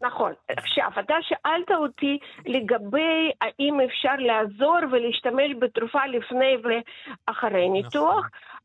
[0.00, 0.32] נכון.
[0.56, 8.22] עכשיו, אתה שאלת אותי לגבי האם אפשר לעזור ולהשתמש בתרופה לפני ואחרי נכון.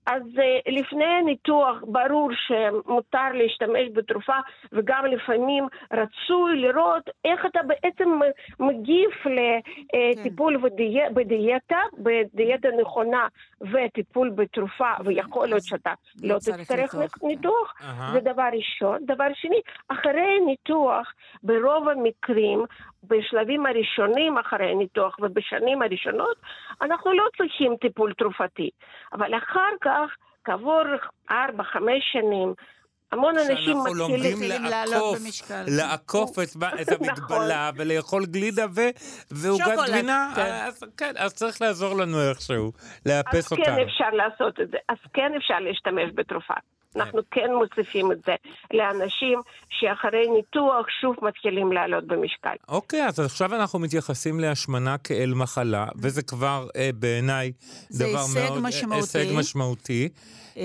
[0.07, 0.15] ניתוח.
[0.15, 4.33] אז uh, לפני הניתוח ברור שמותר להשתמש בתרופה,
[4.71, 8.09] וגם לפעמים רצוי לראות איך אתה בעצם
[8.59, 9.09] מגיב
[9.93, 10.63] לטיפול כן.
[10.63, 13.27] בדיאטה, בדיאטה, בדיאטה נכונה
[13.61, 18.13] וטיפול בתרופה, ויכול להיות שאתה לא תצטרך ניתוח, כן.
[18.13, 18.97] זה דבר ראשון.
[19.05, 21.13] דבר שני, אחרי ניתוח,
[21.43, 22.65] ברוב המקרים,
[23.03, 26.37] בשלבים הראשונים אחרי הניתוח ובשנים הראשונות,
[26.81, 28.69] אנחנו לא צריכים טיפול תרופתי.
[29.13, 30.09] אבל אחר כך,
[30.43, 30.83] כעבור
[31.31, 32.53] ארבע, חמש שנים,
[33.13, 34.37] המון אנשים מתחילים
[35.13, 35.63] במשקל.
[35.77, 36.43] לעקוף את,
[36.81, 37.09] את נכון.
[37.09, 37.69] המגבלה.
[37.75, 38.81] ולאכול גלידה ו,
[39.31, 40.41] ועוגת גבינה, כן.
[40.41, 42.71] אז, כן, אז צריך לעזור לנו איכשהו,
[43.05, 43.65] לאפס אותנו.
[43.65, 46.53] אז כן אפשר לעשות את זה, אז כן אפשר להשתמש בתרופה.
[46.95, 48.35] אנחנו כן מוסיפים את זה
[48.73, 52.55] לאנשים שאחרי ניתוח שוב מתחילים לעלות במשקל.
[52.67, 57.51] אוקיי, אז עכשיו אנחנו מתייחסים להשמנה כאל מחלה, וזה כבר אה, בעיניי
[57.91, 58.27] דבר מאוד...
[58.27, 59.17] זה הישג משמעותי.
[59.19, 60.09] הישג משמעותי.
[60.57, 60.63] אה,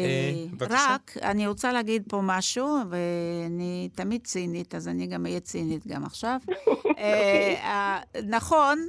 [0.60, 5.86] אה רק, אני רוצה להגיד פה משהו, ואני תמיד צינית, אז אני גם אהיה צינית
[5.86, 6.36] גם עכשיו.
[6.98, 8.86] אה, נכון,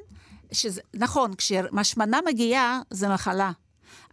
[0.52, 3.52] שזה, נכון, כשהשמנה מגיעה, זה מחלה.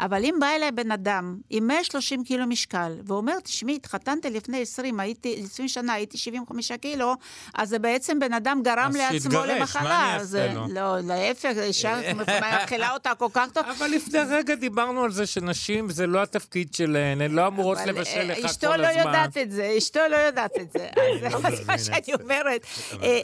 [0.00, 5.00] אבל אם בא אליי בן אדם עם 130 קילו משקל, ואומר, תשמעי, התחתנתי לפני 20,
[5.00, 7.14] הייתי, 20 שנה, הייתי 75 קילו,
[7.54, 9.82] אז זה בעצם בן אדם גרם לעצמו שיתגרש, למחלה.
[9.82, 10.66] מה אני אעשה לו?
[10.70, 12.00] לא, להפך, אישה
[12.40, 13.64] מאכילה אותה כל כך טוב.
[13.78, 18.22] אבל לפני רגע דיברנו על זה שנשים, זה לא התפקיד שלהן, הן לא אמורות לבשל
[18.22, 18.50] לך כל הזמן.
[18.50, 20.88] אשתו לא יודעת את זה, אשתו לא יודעת את זה.
[21.44, 22.60] אז מה שאני אומרת,
[23.02, 23.20] אה,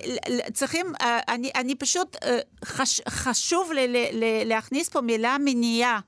[0.52, 1.18] צריכים, אה,
[1.54, 2.38] אני פשוט, אה,
[3.08, 3.70] חשוב
[4.44, 6.00] להכניס פה מילה מניעה.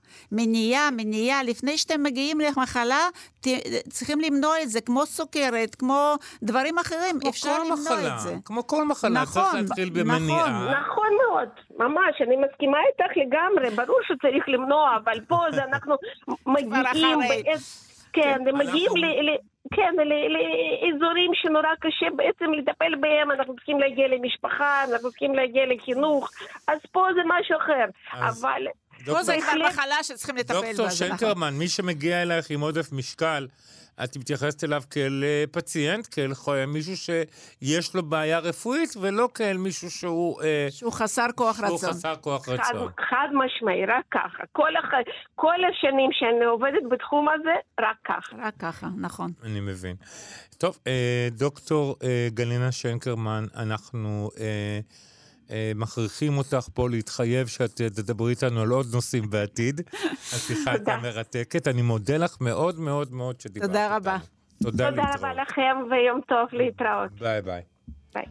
[0.54, 3.08] מניעה, מניעה, לפני שאתם מגיעים למחלה,
[3.40, 3.46] ת,
[3.88, 8.34] צריכים למנוע את זה, כמו סוכרת, כמו דברים אחרים, אפשר למנוע מחלה, את זה.
[8.44, 10.48] כמו כל מחלה, נכון, צריך להתחיל במניעה.
[10.48, 15.94] נכון, נכון מאוד, ממש, אני מסכימה איתך לגמרי, ברור שצריך למנוע, אבל פה זה אנחנו
[16.46, 17.60] מגיעים בעת...
[18.12, 19.30] כן, הם מגיעים ל...
[19.74, 26.30] כן, לאזורים שנורא קשה בעצם לטפל בהם, אנחנו צריכים להגיע למשפחה, אנחנו צריכים להגיע לחינוך,
[26.68, 27.84] אז פה זה משהו אחר.
[28.12, 28.66] אבל
[29.04, 30.66] פה זה כבר מחלה שצריכים לטפל בה.
[30.66, 33.46] דוקטור שנקרמן, מי שמגיע אלייך עם עודף משקל,
[34.04, 39.90] את מתייחסת אליו כאל אה, פציינט, כאל מישהו שיש לו בעיה רפואית, ולא כאל מישהו
[39.90, 40.42] שהוא...
[40.42, 41.78] אה, שהוא חסר כוח רצון.
[41.78, 42.88] שהוא חסר כוח רצון.
[42.88, 44.44] חד, חד משמעי, רק ככה.
[44.52, 44.90] כל, הח...
[45.34, 48.36] כל השנים שאני עובדת בתחום הזה, רק ככה.
[48.38, 49.30] רק ככה, נכון.
[49.42, 49.96] אני מבין.
[50.58, 51.96] טוב, אה, דוקטור
[52.34, 54.30] גלינה שנקרמן, אנחנו...
[55.50, 59.80] אה, מכריחים אותך פה להתחייב שאת תדברי איתנו על עוד נושאים בעתיד.
[60.34, 61.68] השיחה הייתה מרתקת.
[61.68, 63.82] אני מודה לך מאוד מאוד מאוד שדיברת איתנו.
[63.82, 64.16] תודה רבה.
[64.62, 67.12] תודה, תודה רבה לכם ויום טוב להתראות.
[67.18, 67.62] ביי ביי.
[68.14, 68.24] ביי.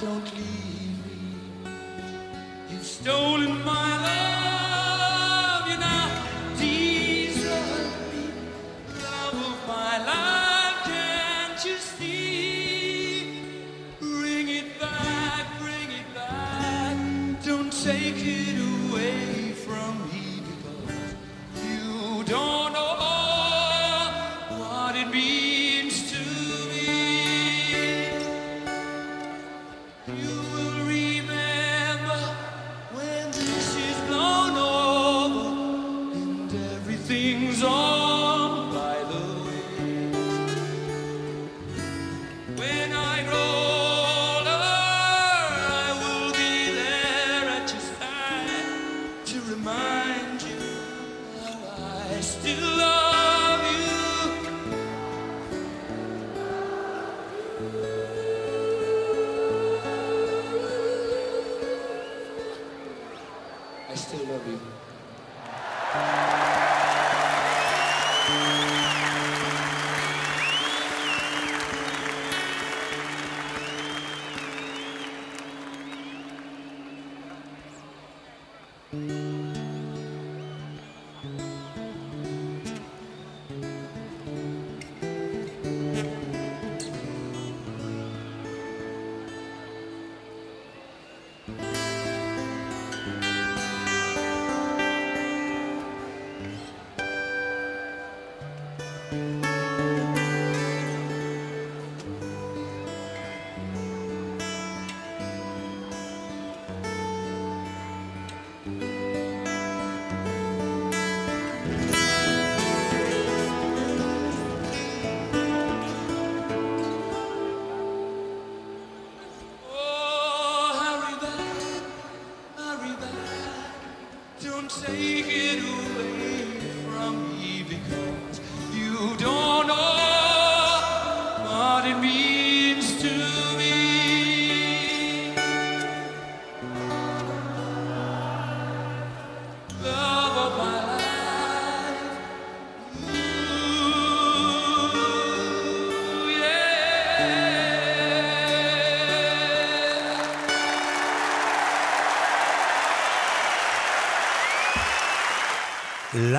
[0.00, 1.70] Don't leave me.
[2.68, 4.23] You've stolen my love.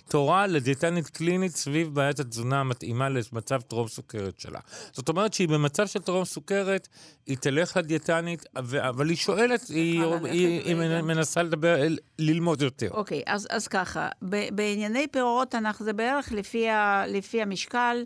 [0.10, 4.60] תורה לדיאטנית קלינית סביב בעיית התזונה המתאימה למצב טרום סוכרת שלה.
[4.92, 6.88] זאת אומרת שהיא במצב של טרום סוכרת,
[7.28, 11.02] היא תלך לדיאטנית, אבל היא שואלת, היא, היא, היא רגע.
[11.02, 11.76] מנסה לדבר,
[12.20, 12.90] ללמוד יותר.
[12.92, 14.10] אוקיי, אז, אז ככה,
[14.52, 18.04] בענייני פירות אנחנו, זה בערך לפי, ה, לפי המשקל,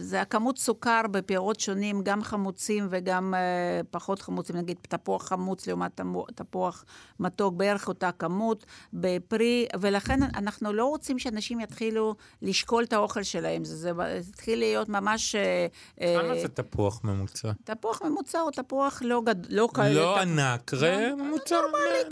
[0.00, 6.00] זה הכמות סוכר בפירות שונים, גם חמוצים וגם אה, פחות חמוצים, נגיד תפוח חמוץ לעומת
[6.34, 6.84] תפוח
[7.20, 13.64] מתוק, בערך אותה כמות בפרי, ולכן אנחנו לא רוצים שאנשים יתחילו לשקול את האוכל שלהם,
[13.64, 13.90] זה, זה,
[14.28, 15.34] התחיל להיות ממש...
[15.34, 15.66] אה,
[16.00, 17.50] אה, כמה זה תפוח ממוצע?
[17.64, 19.52] תפוח ממוצע הוא תפוח לא גד...
[19.52, 19.94] לא כאלה...
[19.94, 21.56] לא ענק, ראה ממוצע,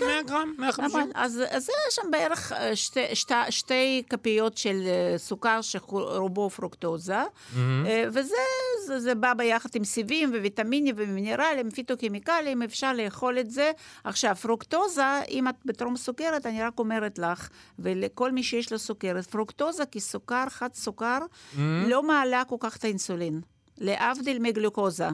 [0.00, 0.84] 100 גרם, 150.
[0.84, 7.21] נכון, אז, זה שם בערך אה, שתי, שתי, שתי כפיות של אה, סוכר שרובו פרוקטוזה,
[7.56, 8.36] אה, וזה
[8.86, 13.70] זה, זה בא ביחד עם סיבים וויטמינים ומינרלים, פיתוקימיקלים, אפשר לאכול את זה.
[14.04, 17.48] עכשיו, פרוקטוזה, אם את בטרום סוכרת, אני רק אומרת לך,
[17.78, 21.18] ולכל מי שיש לו סוכרת, פרוקטוזה כסוכר, חד סוכר,
[21.86, 23.40] לא מעלה כל כך את האינסולין,
[23.78, 25.08] להבדיל מגלוקוזה.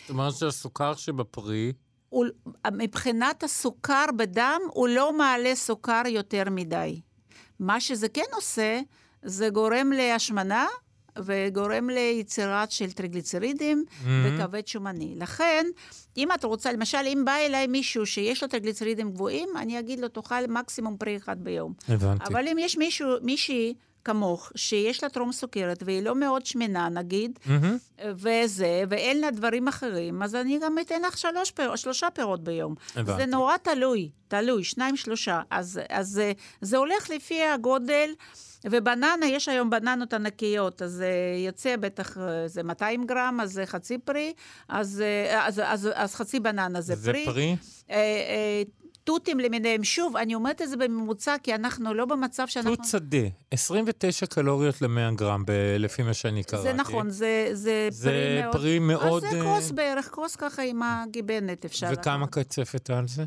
[0.00, 1.72] זאת אומרת שהסוכר שבפרי...
[2.08, 2.26] הוא,
[2.72, 7.00] מבחינת הסוכר בדם, הוא לא מעלה סוכר יותר מדי.
[7.60, 8.80] מה שזה כן עושה,
[9.22, 10.66] זה גורם להשמנה
[11.24, 14.08] וגורם ליצירת של טריגליצרידים mm-hmm.
[14.24, 15.14] וכבד שומני.
[15.16, 15.66] לכן,
[16.16, 20.08] אם את רוצה, למשל, אם בא אליי מישהו שיש לו טריגליצרידים גבוהים, אני אגיד לו,
[20.08, 21.72] תאכל מקסימום פרי אחד ביום.
[21.88, 22.24] הבנתי.
[22.26, 23.74] אבל אם יש מישהו, מישהי
[24.06, 27.76] כמוך, שיש לה טרום סוכרת והיא לא מאוד שמנה, נגיד, מהמם.
[28.04, 32.74] וזה, ואין לה דברים אחרים, אז אני גם אתן לך שלוש פיר, שלושה פירות ביום.
[32.96, 33.16] הבנתי.
[33.16, 35.40] זה נורא תלוי, תלוי, שניים, שלושה.
[35.50, 38.10] אז, אז זה, זה הולך לפי הגודל,
[38.64, 41.10] ובננה, יש היום בננות ענקיות, אז זה
[41.46, 44.32] יוצא בטח, אה, זה 200 גרם, אז זה חצי פרי,
[44.68, 47.56] אז, אה, אז, אז, אז חצי בננה זה, זה פרי?
[47.90, 48.62] אה, אה,
[49.06, 49.84] תותים למיניהם.
[49.84, 52.76] שוב, אני אומרת את זה בממוצע, כי אנחנו לא במצב שאנחנו...
[52.76, 53.18] תות שדה,
[53.50, 56.62] 29 קלוריות ל-100 גרם, ב- לפי מה שאני קראתי.
[56.62, 58.52] זה נכון, זה, זה, זה פרי מאוד...
[58.56, 61.88] פרי מאוד, אז זה אה, כוס בערך, כוס ככה עם הגיבנת אפשר.
[61.92, 62.46] וכמה לקחת.
[62.46, 63.24] קצפת על זה?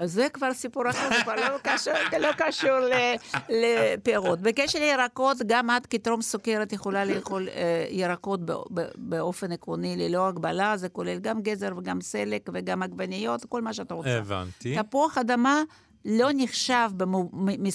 [0.00, 3.14] אז זה כבר סיפור אחר, זה כבר לא קשור, לא קשור ל-
[3.48, 4.40] לפירות.
[4.40, 8.40] בקשר לירקות, גם את כטרום סוכרת יכולה לאכול אה, ירקות
[8.96, 13.92] באופן עקרוני ללא הגבלה, זה כולל גם גזר וגם סלק וגם עגבניות, כל מה שאת
[13.92, 14.18] רוצה.
[14.18, 14.76] הבנתי.
[14.82, 15.62] תפוח אדמה
[16.04, 16.90] לא נחשב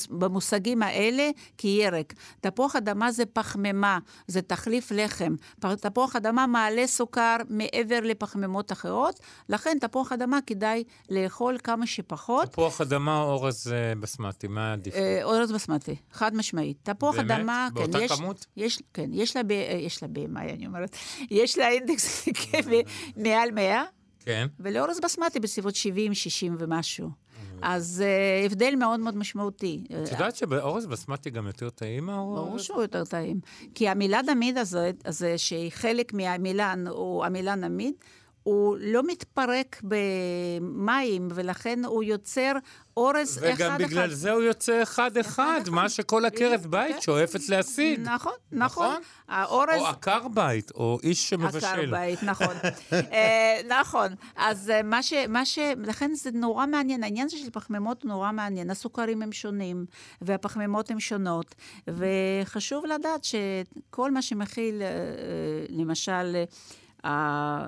[0.09, 2.13] במושגים האלה כירק.
[2.41, 5.35] תפוח אדמה זה פחמימה, זה תחליף לחם.
[5.59, 9.19] תפוח אדמה מעלה סוכר מעבר לפחמימות אחרות,
[9.49, 12.51] לכן תפוח אדמה כדאי לאכול כמה שפחות.
[12.51, 14.95] תפוח אדמה או אורז אה, בסמטי, מה עדיף?
[14.95, 16.77] אה, אורז בסמטי, חד משמעית.
[16.83, 17.31] תפוח באמת?
[17.31, 18.45] אדמה, כן, באותה יש, כמות?
[18.57, 20.95] יש, כן, יש לה, ב, אה, יש לה BMI, אני אומרת,
[21.31, 22.27] יש לה אינדקס
[23.23, 23.83] מעל 100,
[24.19, 24.47] כן.
[24.59, 27.24] ולאורז בסמטי בסביבות 70, 60 ומשהו.
[27.67, 29.83] אז אה, הבדל מאוד מאוד משמעותי.
[30.03, 32.39] את יודעת שבאורז בסמטי גם יותר טעים מהאורז?
[32.39, 33.39] ברור שהוא יותר טעים.
[33.75, 37.93] כי המילן עמיד הזה, הזה שהיא חלק מהמילן, הוא המילן עמיד,
[38.43, 42.51] הוא לא מתפרק במים, ולכן הוא יוצר
[42.97, 43.55] אורז אחד-אחד.
[43.55, 47.01] וגם בגלל זה הוא יוצא אחד-אחד, מה שכל עקרת בית כן.
[47.01, 47.99] שואפת להשיג.
[47.99, 48.87] נכון, נכון.
[48.87, 49.01] נכון?
[49.27, 49.81] האורז...
[49.81, 51.65] או עקר בית, או איש שמבשל.
[51.65, 52.55] עקר בית, נכון.
[52.93, 54.07] אה, נכון.
[54.35, 55.13] אז אה, מה ש...
[55.29, 55.59] מה ש...
[55.77, 57.03] לכן זה נורא מעניין.
[57.03, 58.69] העניין הזה של פחמימות הוא נורא מעניין.
[58.69, 59.85] הסוכרים הם שונים,
[60.21, 61.55] והפחמימות הן שונות.
[61.87, 64.87] וחשוב לדעת שכל מה שמכיל, אה,
[65.69, 66.43] למשל,
[67.05, 67.65] אה,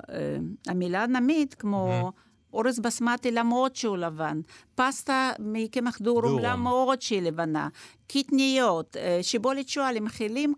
[0.66, 2.12] המילה נמית, כמו...
[2.52, 4.40] אורז בסמטי למרות שהוא לבן,
[4.74, 6.38] פסטה מקמח דורום.
[6.42, 7.68] למרות שהיא לבנה,
[8.08, 10.54] קטניות, אה, שיבולת שועל, הם מכילים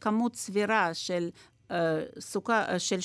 [0.00, 1.28] כמות סבירה של
[1.70, 2.98] אה, סוכר, אה, של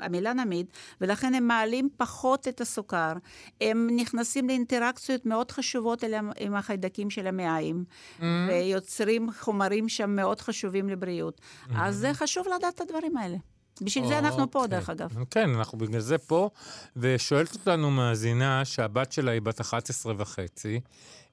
[0.00, 0.66] המלנמיד,
[1.00, 3.12] ולכן הם מעלים פחות את הסוכר.
[3.60, 8.22] הם נכנסים לאינטראקציות מאוד חשובות אל, עם החיידקים של המעיים, Mm-hmm.
[8.48, 11.40] ויוצרים חומרים שם מאוד חשובים לבריאות.
[11.74, 13.36] אז זה חשוב לדעת את הדברים האלה.
[13.82, 14.78] בשביל זה אנחנו פה, אוקיי.
[14.78, 15.10] דרך אגב.
[15.30, 16.50] כן, אנחנו בגלל זה פה,
[16.96, 20.80] ושואלת אותנו מאזינה שהבת שלה היא בת 11 וחצי,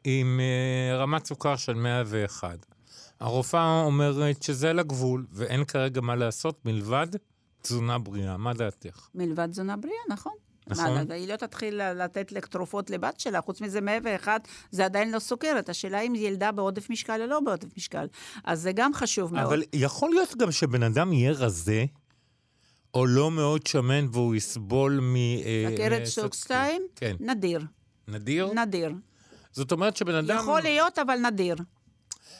[0.03, 2.65] עם אה, רמת סוכר של 101.
[3.19, 7.07] הרופאה אומרת שזה על הגבול, ואין כרגע מה לעשות מלבד
[7.61, 8.37] תזונה בריאה.
[8.37, 9.07] מה דעתך?
[9.15, 10.33] מלבד תזונה בריאה, נכון.
[10.69, 11.07] נכון.
[11.07, 15.69] מה, היא לא תתחיל לתת תרופות לבת שלה, חוץ מזה 101, זה עדיין לא סוכרת.
[15.69, 18.07] השאלה אם ילדה בעודף משקל או לא בעודף משקל.
[18.43, 19.45] אז זה גם חשוב מאוד.
[19.45, 21.85] אבל יכול להיות גם שבן אדם יהיה רזה,
[22.93, 25.15] או לא מאוד שמן, והוא יסבול מ...
[25.15, 26.81] אה, סכרת אה, סוג סוכ- 2?
[26.95, 27.15] כן.
[27.19, 27.61] נדיר.
[28.07, 28.53] נדיר?
[28.53, 28.91] נדיר.
[29.51, 30.37] זאת אומרת שבן אדם...
[30.37, 31.55] יכול להיות, אבל נדיר.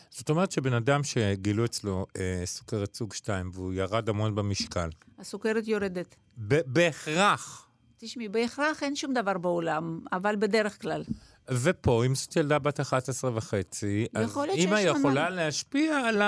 [0.10, 4.90] זאת אומרת שבן אדם שגילו אצלו אה, סוכרת סוג 2 והוא ירד המון במשקל,
[5.20, 6.16] הסוכרת יורדת.
[6.48, 7.68] ב- בהכרח,
[7.98, 11.04] תשמעי, בהכרח אין שום דבר בעולם, אבל בדרך כלל.
[11.52, 16.22] ופה, אם זאת ילדה בת 11 וחצי, אז אימא יכולה מה- להשפיע על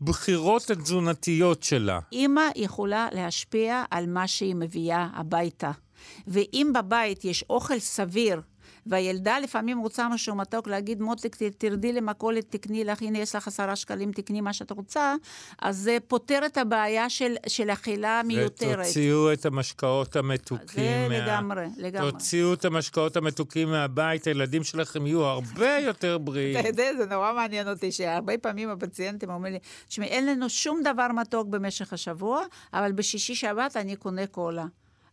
[0.00, 1.98] הבחירות התזונתיות שלה.
[2.12, 5.70] אימא יכולה להשפיע על מה שהיא מביאה הביתה.
[6.26, 8.40] ואם בבית יש אוכל סביר,
[8.86, 13.76] והילדה לפעמים רוצה משהו מתוק, להגיד, מותק, תרדי למכולת, תקני לך, הנה יש לך עשרה
[13.76, 15.14] שקלים, תקני מה שאת רוצה,
[15.62, 18.78] אז זה פותר את הבעיה של, של אכילה מיותרת.
[18.78, 20.66] ותוציאו את המשקאות המתוקים.
[20.76, 22.10] זה מה- לגמרי, לגמרי.
[22.12, 26.58] תוציאו את המשקאות המתוקים מהבית, הילדים שלכם יהיו הרבה יותר בריאים.
[26.60, 29.58] אתה יודע, זה נורא מעניין אותי, שהרבה פעמים הפציינטים אומרים לי,
[29.88, 32.42] תשמעי, אין לנו שום דבר מתוק במשך השבוע,
[32.74, 34.64] אבל בשישי שבת אני קונה קולה.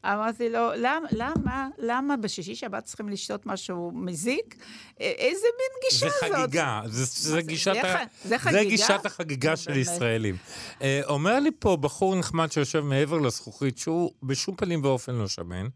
[0.06, 4.56] אמרתי לו, למ, למה, למה בשישי שבת צריכים לשתות משהו מזיק?
[5.00, 6.40] איזה מין גישה זה זאת?
[6.40, 8.04] חגיגה, זה, זה, זה- גישת זה ה...
[8.24, 8.64] זה זה חגיגה?
[8.70, 9.82] גישת החגיגה של באמת.
[9.82, 10.36] ישראלים.
[10.82, 15.68] אה, אומר לי פה בחור נחמד שיושב מעבר לזכוכית, שהוא בשום פנים ואופן לא שמן,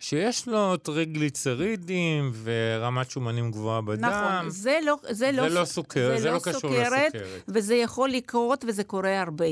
[0.00, 4.04] שיש לו טריגליצרידים ורמת שומנים גבוהה בדם.
[4.04, 7.42] נכון, זה לא, זה לא, זה לא סוכר- זה לא קשור סוכרת, לסוכרת.
[7.48, 9.44] וזה יכול לקרות וזה קורה הרבה.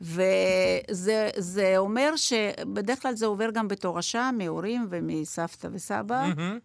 [0.00, 6.30] וזה זה אומר שבדרך כלל זה עובר גם בתורשה, מהורים ומסבתא וסבא.
[6.36, 6.58] מהמם.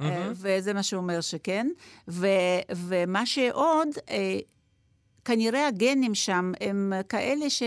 [0.00, 1.68] אה, וזה מה שאומר שכן.
[2.08, 2.26] ו,
[2.76, 4.38] ומה שעוד, אה,
[5.24, 7.62] כנראה הגנים שם הם כאלה ש...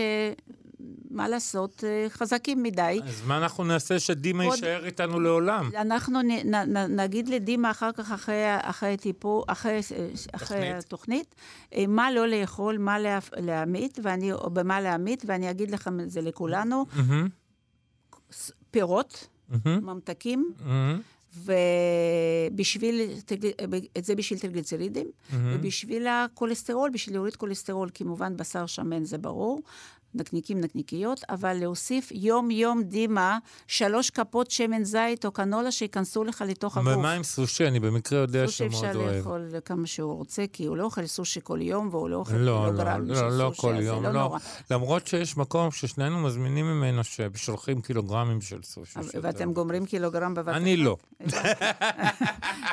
[1.10, 3.00] מה לעשות, אה, חזקים מדי.
[3.04, 5.70] אז מה אנחנו נעשה שדימה עוד- יישאר איתנו לעולם?
[5.76, 9.80] אנחנו נ, נ, נ, נגיד לדימה אחר כך, אחרי, אחרי הטיפול, אחרי,
[10.32, 10.84] אחרי תוכנית.
[10.84, 11.34] התוכנית,
[11.74, 16.10] אה, מה לא לאכול, מה לה, להמית, ואני, או במה להמית, ואני אגיד לכם את
[16.10, 16.86] זה לכולנו.
[18.32, 21.00] ס- פירות, מהמם, ממתקים, מהמם,
[22.50, 23.00] ובשביל,
[23.98, 29.60] את זה בשביל טריגליצרידים, ובשביל הכולסטרול, בשביל להוריד כולסטרול, כמובן בשר שמן זה ברור,
[30.20, 36.76] נקניקים, נקניקיות, אבל להוסיף יום-יום דימה, שלוש כפות שמן זית או קנולה שייכנסו לך לתוך
[36.76, 36.92] הגוף.
[36.96, 37.66] ומה עם סושי?
[37.66, 39.16] אני במקרה יודע סושי שמאוד אפשר אוהב.
[39.16, 42.44] לאכול כמה שהוא רוצה, כי הוא לא אוכל סושי כל יום, והוא לא אוכל לא,
[42.44, 44.20] לא, קילוגרם של לא, לא סושי, כל אז זה יום, לא לא.
[44.20, 44.38] נורא.
[44.70, 48.98] למרות שיש מקום ששנינו מזמינים ממנו ששולחים קילוגרמים של סושי.
[49.22, 50.96] ואתם גומרים קילוגרם בבת אני לא.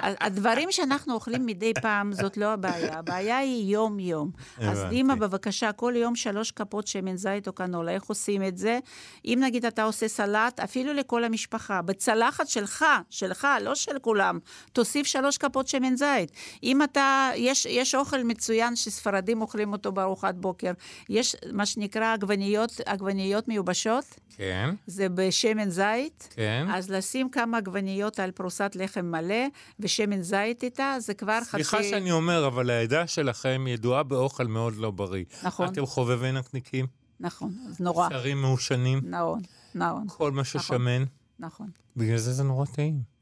[0.02, 3.00] הדברים שאנחנו אוכלים מדי פעם, זאת לא הבעיה.
[3.00, 4.32] הבעיה היא יום-יום.
[4.58, 4.84] אז.
[4.90, 7.92] דימה, בבקשה, כל יום שלוש כפות שמן זית או קנולה.
[7.92, 8.80] איך עושים את זה?
[9.26, 14.40] אם נגיד אתה עושה סלט, אפילו לכל המשפחה, בצלחת שלך, שלך, לא של כולם,
[14.74, 16.32] תוסיף שלוש כפות שמן זית.
[16.64, 20.72] אם אתה, יש, יש אוכל מצוין שספרדים אוכלים אותו בארוחת בוקר.
[21.10, 24.06] יש מה שנקרא עגבניות, עגבניות מיובשות.
[24.38, 26.34] כן, זה בשמן זית.
[26.36, 26.68] כן.
[26.70, 29.46] אז לשים כמה עגבניות על פרוסת לחם מלא
[29.80, 31.50] ושמן זית איתה, זה כבר חצי...
[31.50, 35.24] סליחה שאני אומר, אבל העדה שלכם ידועה באוכל מאוד לא בריא.
[35.44, 35.68] נכון.
[35.68, 36.88] אתם חובבי נקניקים,
[37.24, 38.10] נכון, אז נורא.
[38.10, 39.42] שרים מעושנים, נכון,
[39.76, 41.04] נכון, כל מה ששמן.
[41.40, 41.70] נכון.
[41.98, 43.14] בגלל זה זה נורא טעים.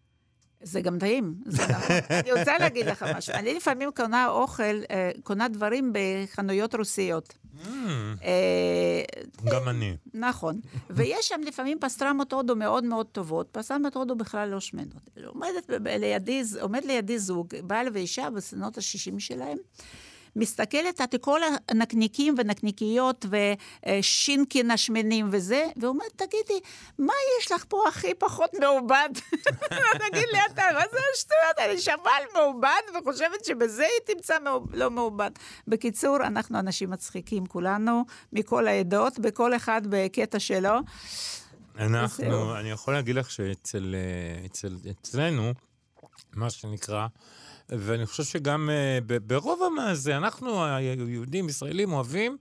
[0.63, 1.95] זה גם טעים, זה נכון.
[2.19, 3.33] אני רוצה להגיד לך משהו.
[3.33, 7.33] אני לפעמים קונה אוכל, אה, קונה דברים בחנויות רוסיות.
[8.23, 9.03] אה,
[9.51, 9.97] גם אני.
[10.13, 10.59] נכון.
[10.89, 15.09] ויש שם לפעמים פסטרמות הודו מאוד מאוד טובות, פסטרמות הודו בכלל לא שמנות.
[16.61, 19.57] עומד לידי זוג, בעל ואישה בשנות ה-60 שלהם.
[20.35, 23.25] מסתכלת על כל הנקניקים ונקניקיות
[23.89, 26.59] ושינקין השמנים וזה, ואומרת, תגידי,
[26.99, 29.09] מה יש לך פה הכי פחות מעובד?
[30.09, 31.69] תגיד לי אתה, מה זה השטויות?
[31.69, 35.31] אני שבל מעובד וחושבת שבזה היא תמצא מעוב- לא מעובד.
[35.67, 38.03] בקיצור, אנחנו אנשים מצחיקים כולנו,
[38.33, 40.73] מכל העדות, בכל אחד בקטע שלו.
[41.79, 42.55] אנחנו.
[42.59, 45.51] אני יכול להגיד לך שאצל, אה, אצל, אצלנו,
[46.33, 47.07] מה שנקרא,
[47.71, 48.69] ואני חושב שגם
[49.05, 52.37] ב- ברוב המעשה, אנחנו היהודים, ישראלים, אוהבים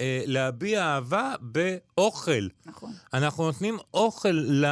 [0.00, 2.46] אה, להביע אהבה באוכל.
[2.66, 2.92] נכון.
[3.14, 4.66] אנחנו נותנים אוכל ל,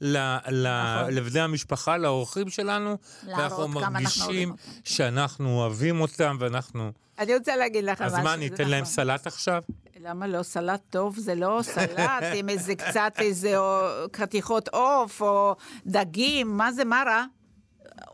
[0.00, 0.16] ל,
[0.48, 0.66] ל,
[0.98, 1.14] נכון.
[1.14, 2.96] לבני המשפחה, לאורחים שלנו,
[3.26, 4.54] ואנחנו מרגישים.
[4.84, 6.92] שאנחנו אוהבים אותם ואנחנו...
[7.18, 8.24] אני רוצה להגיד לך אז משהו.
[8.24, 8.94] מה, זה ניתן להם נכון.
[8.94, 9.62] סלט עכשיו?
[10.00, 10.42] למה לא?
[10.42, 13.86] סלט טוב זה לא סלט עם איזה קצת איזה או,
[14.16, 17.24] חתיכות עוף או דגים, מה זה, מה רע?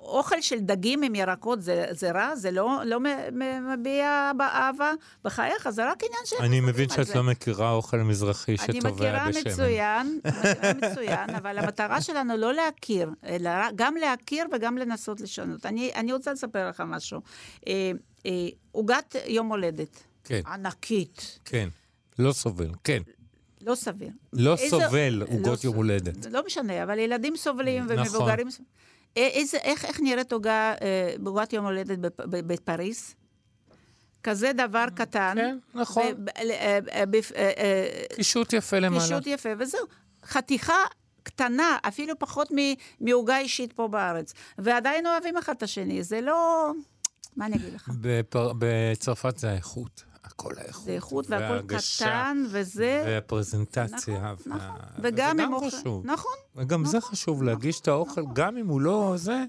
[0.04, 2.36] אוכל של דגים עם ירקות זה, זה רע?
[2.36, 2.98] זה לא, לא
[3.62, 4.92] מביע אהבה?
[5.24, 6.36] בחייך, זה רק עניין של...
[6.40, 7.14] אני מבין שאת זה.
[7.14, 9.52] לא מכירה אוכל מזרחי אני שטובע בשמן.
[9.52, 15.66] מצוין, מכירה מצוין, אבל המטרה שלנו לא להכיר, אלא גם להכיר וגם לנסות לשנות.
[15.66, 17.20] אני, אני רוצה לספר לך משהו.
[17.68, 17.90] אה,
[18.26, 18.30] אה,
[18.72, 21.68] עוגת יום הולדת, כן, ענקית, כן.
[22.18, 23.02] לא סובל, כן.
[23.60, 24.08] לא סביר.
[24.32, 25.76] לא איזה- סובל לא עוגות יום סובל.
[25.76, 26.26] הולדת.
[26.26, 27.98] לא משנה, אבל ילדים סובלים נכון.
[27.98, 28.50] ומבוגרים...
[28.50, 28.74] סובלים.
[29.16, 33.14] אה, איזה, איך, איך נראית עוגה, אה, עוגת יום הולדת בפריז?
[34.24, 35.34] כזה דבר קטן.
[35.36, 36.02] כן, נכון.
[36.36, 36.78] אה, אה,
[37.36, 39.02] אה, אה, קישוט יפה למעלה.
[39.02, 39.86] קישוט יפה, וזהו.
[40.24, 40.76] חתיכה
[41.22, 42.48] קטנה, אפילו פחות
[43.00, 44.34] מעוגה אישית פה בארץ.
[44.58, 46.70] ועדיין אוהבים אחד את השני, זה לא...
[47.36, 47.90] מה אני אגיד לך?
[48.00, 48.52] בפר...
[48.58, 50.04] בצרפת זה האיכות,
[50.36, 50.84] הכל האיכות.
[50.84, 53.02] זה איכות והכל קטן, וזה...
[53.06, 54.32] והפרזנטציה.
[54.32, 54.76] נכון, וה- נכון.
[54.98, 55.70] וגם גם אם אוכל...
[55.70, 56.06] חשוב.
[56.06, 56.32] נכון.
[56.56, 59.44] וגם זה חשוב, להגיש את האוכל, גם אם הוא לא זה.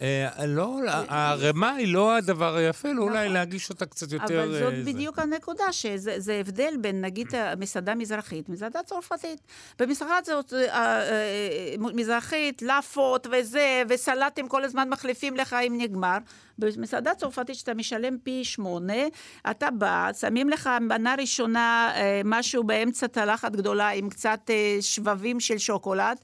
[0.00, 4.24] אה, לא, הערימה היא לא הדבר היפה, אלא אולי להגיש אותה קצת יותר...
[4.24, 4.38] נכון.
[4.38, 4.82] אבל זאת אה.
[4.84, 7.28] בדיוק הנקודה, שזה זה הבדל בין, נגיד,
[7.58, 9.40] מסעדה מזרחית, מסעדה צרפתית.
[9.78, 10.18] במסעדה
[10.52, 16.18] אה, מזרחית, לאפות וזה, וסלטים כל הזמן מחליפים לך אם נגמר.
[16.58, 19.02] במסעדה צרפתית שאתה משלם פי שמונה,
[19.50, 21.92] אתה בא, שמים לך מנה ראשונה
[22.24, 26.18] משהו באמצע צלחת גדולה עם קצת שבבים של שוקולד.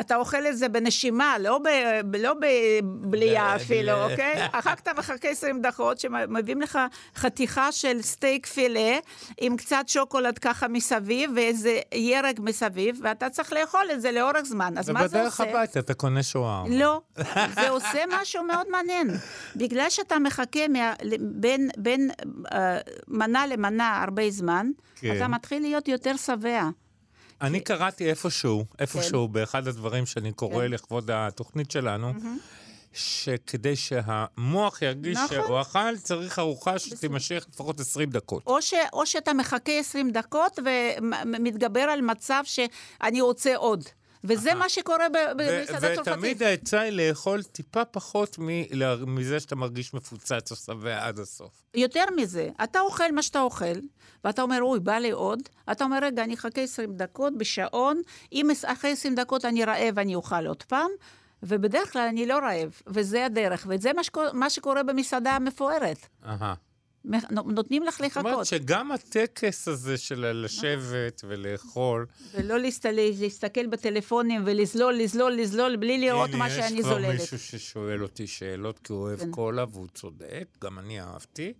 [0.00, 4.46] אתה אוכל את זה בנשימה, לא, ב, לא בבלייה ב- אפילו, אוקיי?
[4.52, 6.78] אחר כך אתה מחכה 20 דקות, שמביאים לך
[7.16, 8.98] חתיכה של סטייק פילה
[9.40, 14.78] עם קצת שוקולד ככה מסביב, ואיזה ירק מסביב, ואתה צריך לאכול את זה לאורך זמן.
[14.78, 15.50] אז מה זה ובדרך עושה?
[15.50, 16.76] הביתה אתה קונה שווארמה.
[16.76, 17.00] לא,
[17.54, 19.10] זה עושה משהו מאוד מעניין.
[19.56, 22.10] בגלל שאתה מחכה מה, בין, בין
[22.46, 22.54] uh,
[23.08, 25.16] מנה למנה הרבה זמן, כן.
[25.16, 26.68] אתה מתחיל להיות יותר שבע.
[27.42, 30.70] אני קראתי איפשהו, איפשהו באחד הדברים שאני קורא כן.
[30.70, 32.12] לכבוד התוכנית שלנו,
[32.92, 35.28] שכדי שהמוח ירגיש נכון.
[35.46, 38.42] שהוא אכל, צריך ארוחה שתימשך לפחות 20 דקות.
[38.46, 43.84] או, ש, או שאתה מחכה 20 דקות ומתגבר על מצב שאני רוצה עוד.
[44.24, 45.06] וזה מה שקורה
[45.36, 46.12] במסעדה צרפתית.
[46.12, 48.36] ותמיד העצה היא לאכול טיפה פחות
[49.06, 51.64] מזה שאתה מרגיש מפוצץ או שבע עד הסוף.
[51.74, 53.74] יותר מזה, אתה אוכל מה שאתה אוכל,
[54.24, 55.40] ואתה אומר, אוי, בא לי עוד.
[55.72, 58.02] אתה אומר, רגע, אני אחכה 20 דקות בשעון,
[58.32, 60.90] אם אחרי 20 דקות אני רעב, אני אוכל עוד פעם.
[61.42, 66.06] ובדרך כלל אני לא רעב, וזה הדרך, וזה מה, שקור, מה שקורה במסעדה המפוארת.
[66.26, 66.54] אהה.
[67.30, 72.58] נותנים לך זאת אומרת לחכות, שגם הטקס הזה של לשבת ולאכול, ולא
[73.18, 77.20] להסתכל, בטלפונים ולזלול, לזלול, לזלול, בלי לראות הנה, מה שאני יש כבר זוללת.
[77.20, 79.30] מישהו ששואל אותי שאלות, כי הוא אוהב כן.
[79.30, 81.52] קולה והוא צודק, גם אני אהבתי.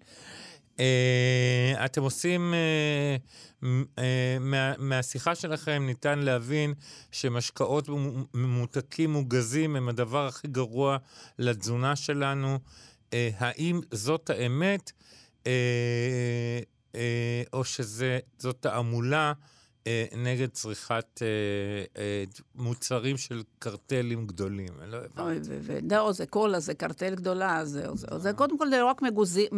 [0.80, 3.16] אה, אתם עושים, אה,
[3.99, 6.74] אה, מה, מהשיחה שלכם ניתן להבין
[7.11, 7.88] שמשקאות
[8.34, 10.97] ממותקים מוגזים הם הדבר הכי גרוע
[11.38, 12.59] לתזונה שלנו.
[13.38, 14.93] האם זאת האמת,
[17.53, 19.32] או שזאת תעמולה
[19.86, 21.26] אה, נגד צריכת אה,
[22.03, 22.24] אה,
[22.55, 24.68] מוצרים של קרטלים גדולים?
[24.82, 25.88] אני לא הבנתי.
[25.90, 27.64] לא, זה קולה, זה קרטל גדולה.
[27.64, 29.09] זה קודם כל זה לא רק אה,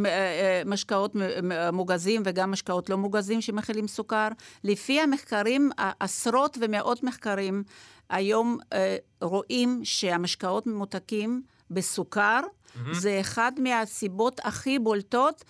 [0.07, 1.17] אה, משקאות
[1.73, 4.29] מוגזים וגם משקאות לא מוגזים שמכילים סוכר.
[4.65, 5.71] לפי המחקרים,
[6.01, 7.65] עשרות ומאות מחקרים
[8.11, 12.41] היום אה, רואים שהמשקאות ממותקים בסוכר,
[12.93, 15.45] זה אחד מהסיבות הכי בולטות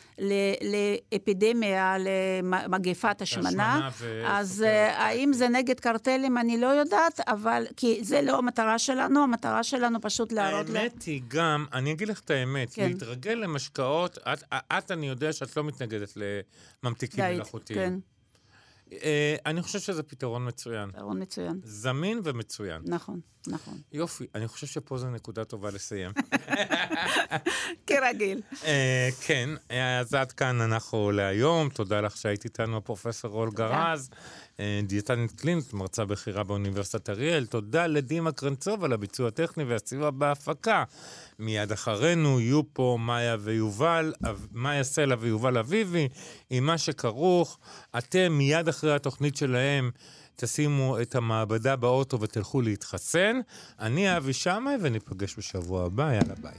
[1.12, 3.89] לאפידמיה, למגפת השמנה.
[3.93, 7.67] וסוכרת, אז אה, האם זה נגד קרטלים, אני לא יודעת, אבל...
[7.77, 10.69] כי זה לא המטרה שלנו, המטרה שלנו פשוט להראות...
[10.69, 12.89] לה- האמת היא גם, אני אגיד לך את האמת, כן.
[12.89, 16.12] להתרגל למשקאות, את, את, אני יודע שאת לא מתנגדת
[16.83, 17.79] לממתיקים מלאכותיים.
[17.79, 17.95] כן,
[19.47, 20.91] אני חושב שזה פתרון מצוין.
[20.93, 21.61] פתרון מצוין.
[21.64, 22.82] זמין ומצוין.
[22.87, 23.78] נכון, נכון.
[23.93, 26.11] יופי, אני חושב שפה זו נקודה טובה לסיים.
[27.87, 28.43] כרגיל.
[28.64, 29.51] אה, כן,
[30.01, 31.68] אז עד כאן אנחנו להיום.
[31.68, 33.95] תודה לך שהיית איתנו, הפרופסור אולגה תודה.
[34.61, 37.46] אה, דיאטנית קלינית, מרצה בכירה באוניברסיטת אריאל.
[37.46, 40.84] תודה לדימה קרנצוב על הביצוע הטכני והסיוע בהפקה.
[41.38, 44.12] מיד אחרינו יהיו פה מאיה ויובל,
[44.52, 46.09] מאיה סלע ויובל אביבי,
[46.50, 47.59] עם מה שכרוך.
[47.98, 49.90] אתם מיד אחרי התוכנית שלהם.
[50.36, 53.40] תשימו את המעבדה באוטו ותלכו להתחסן.
[53.80, 56.59] אני אבי שמאי וניפגש בשבוע הבא, יאללה ביי.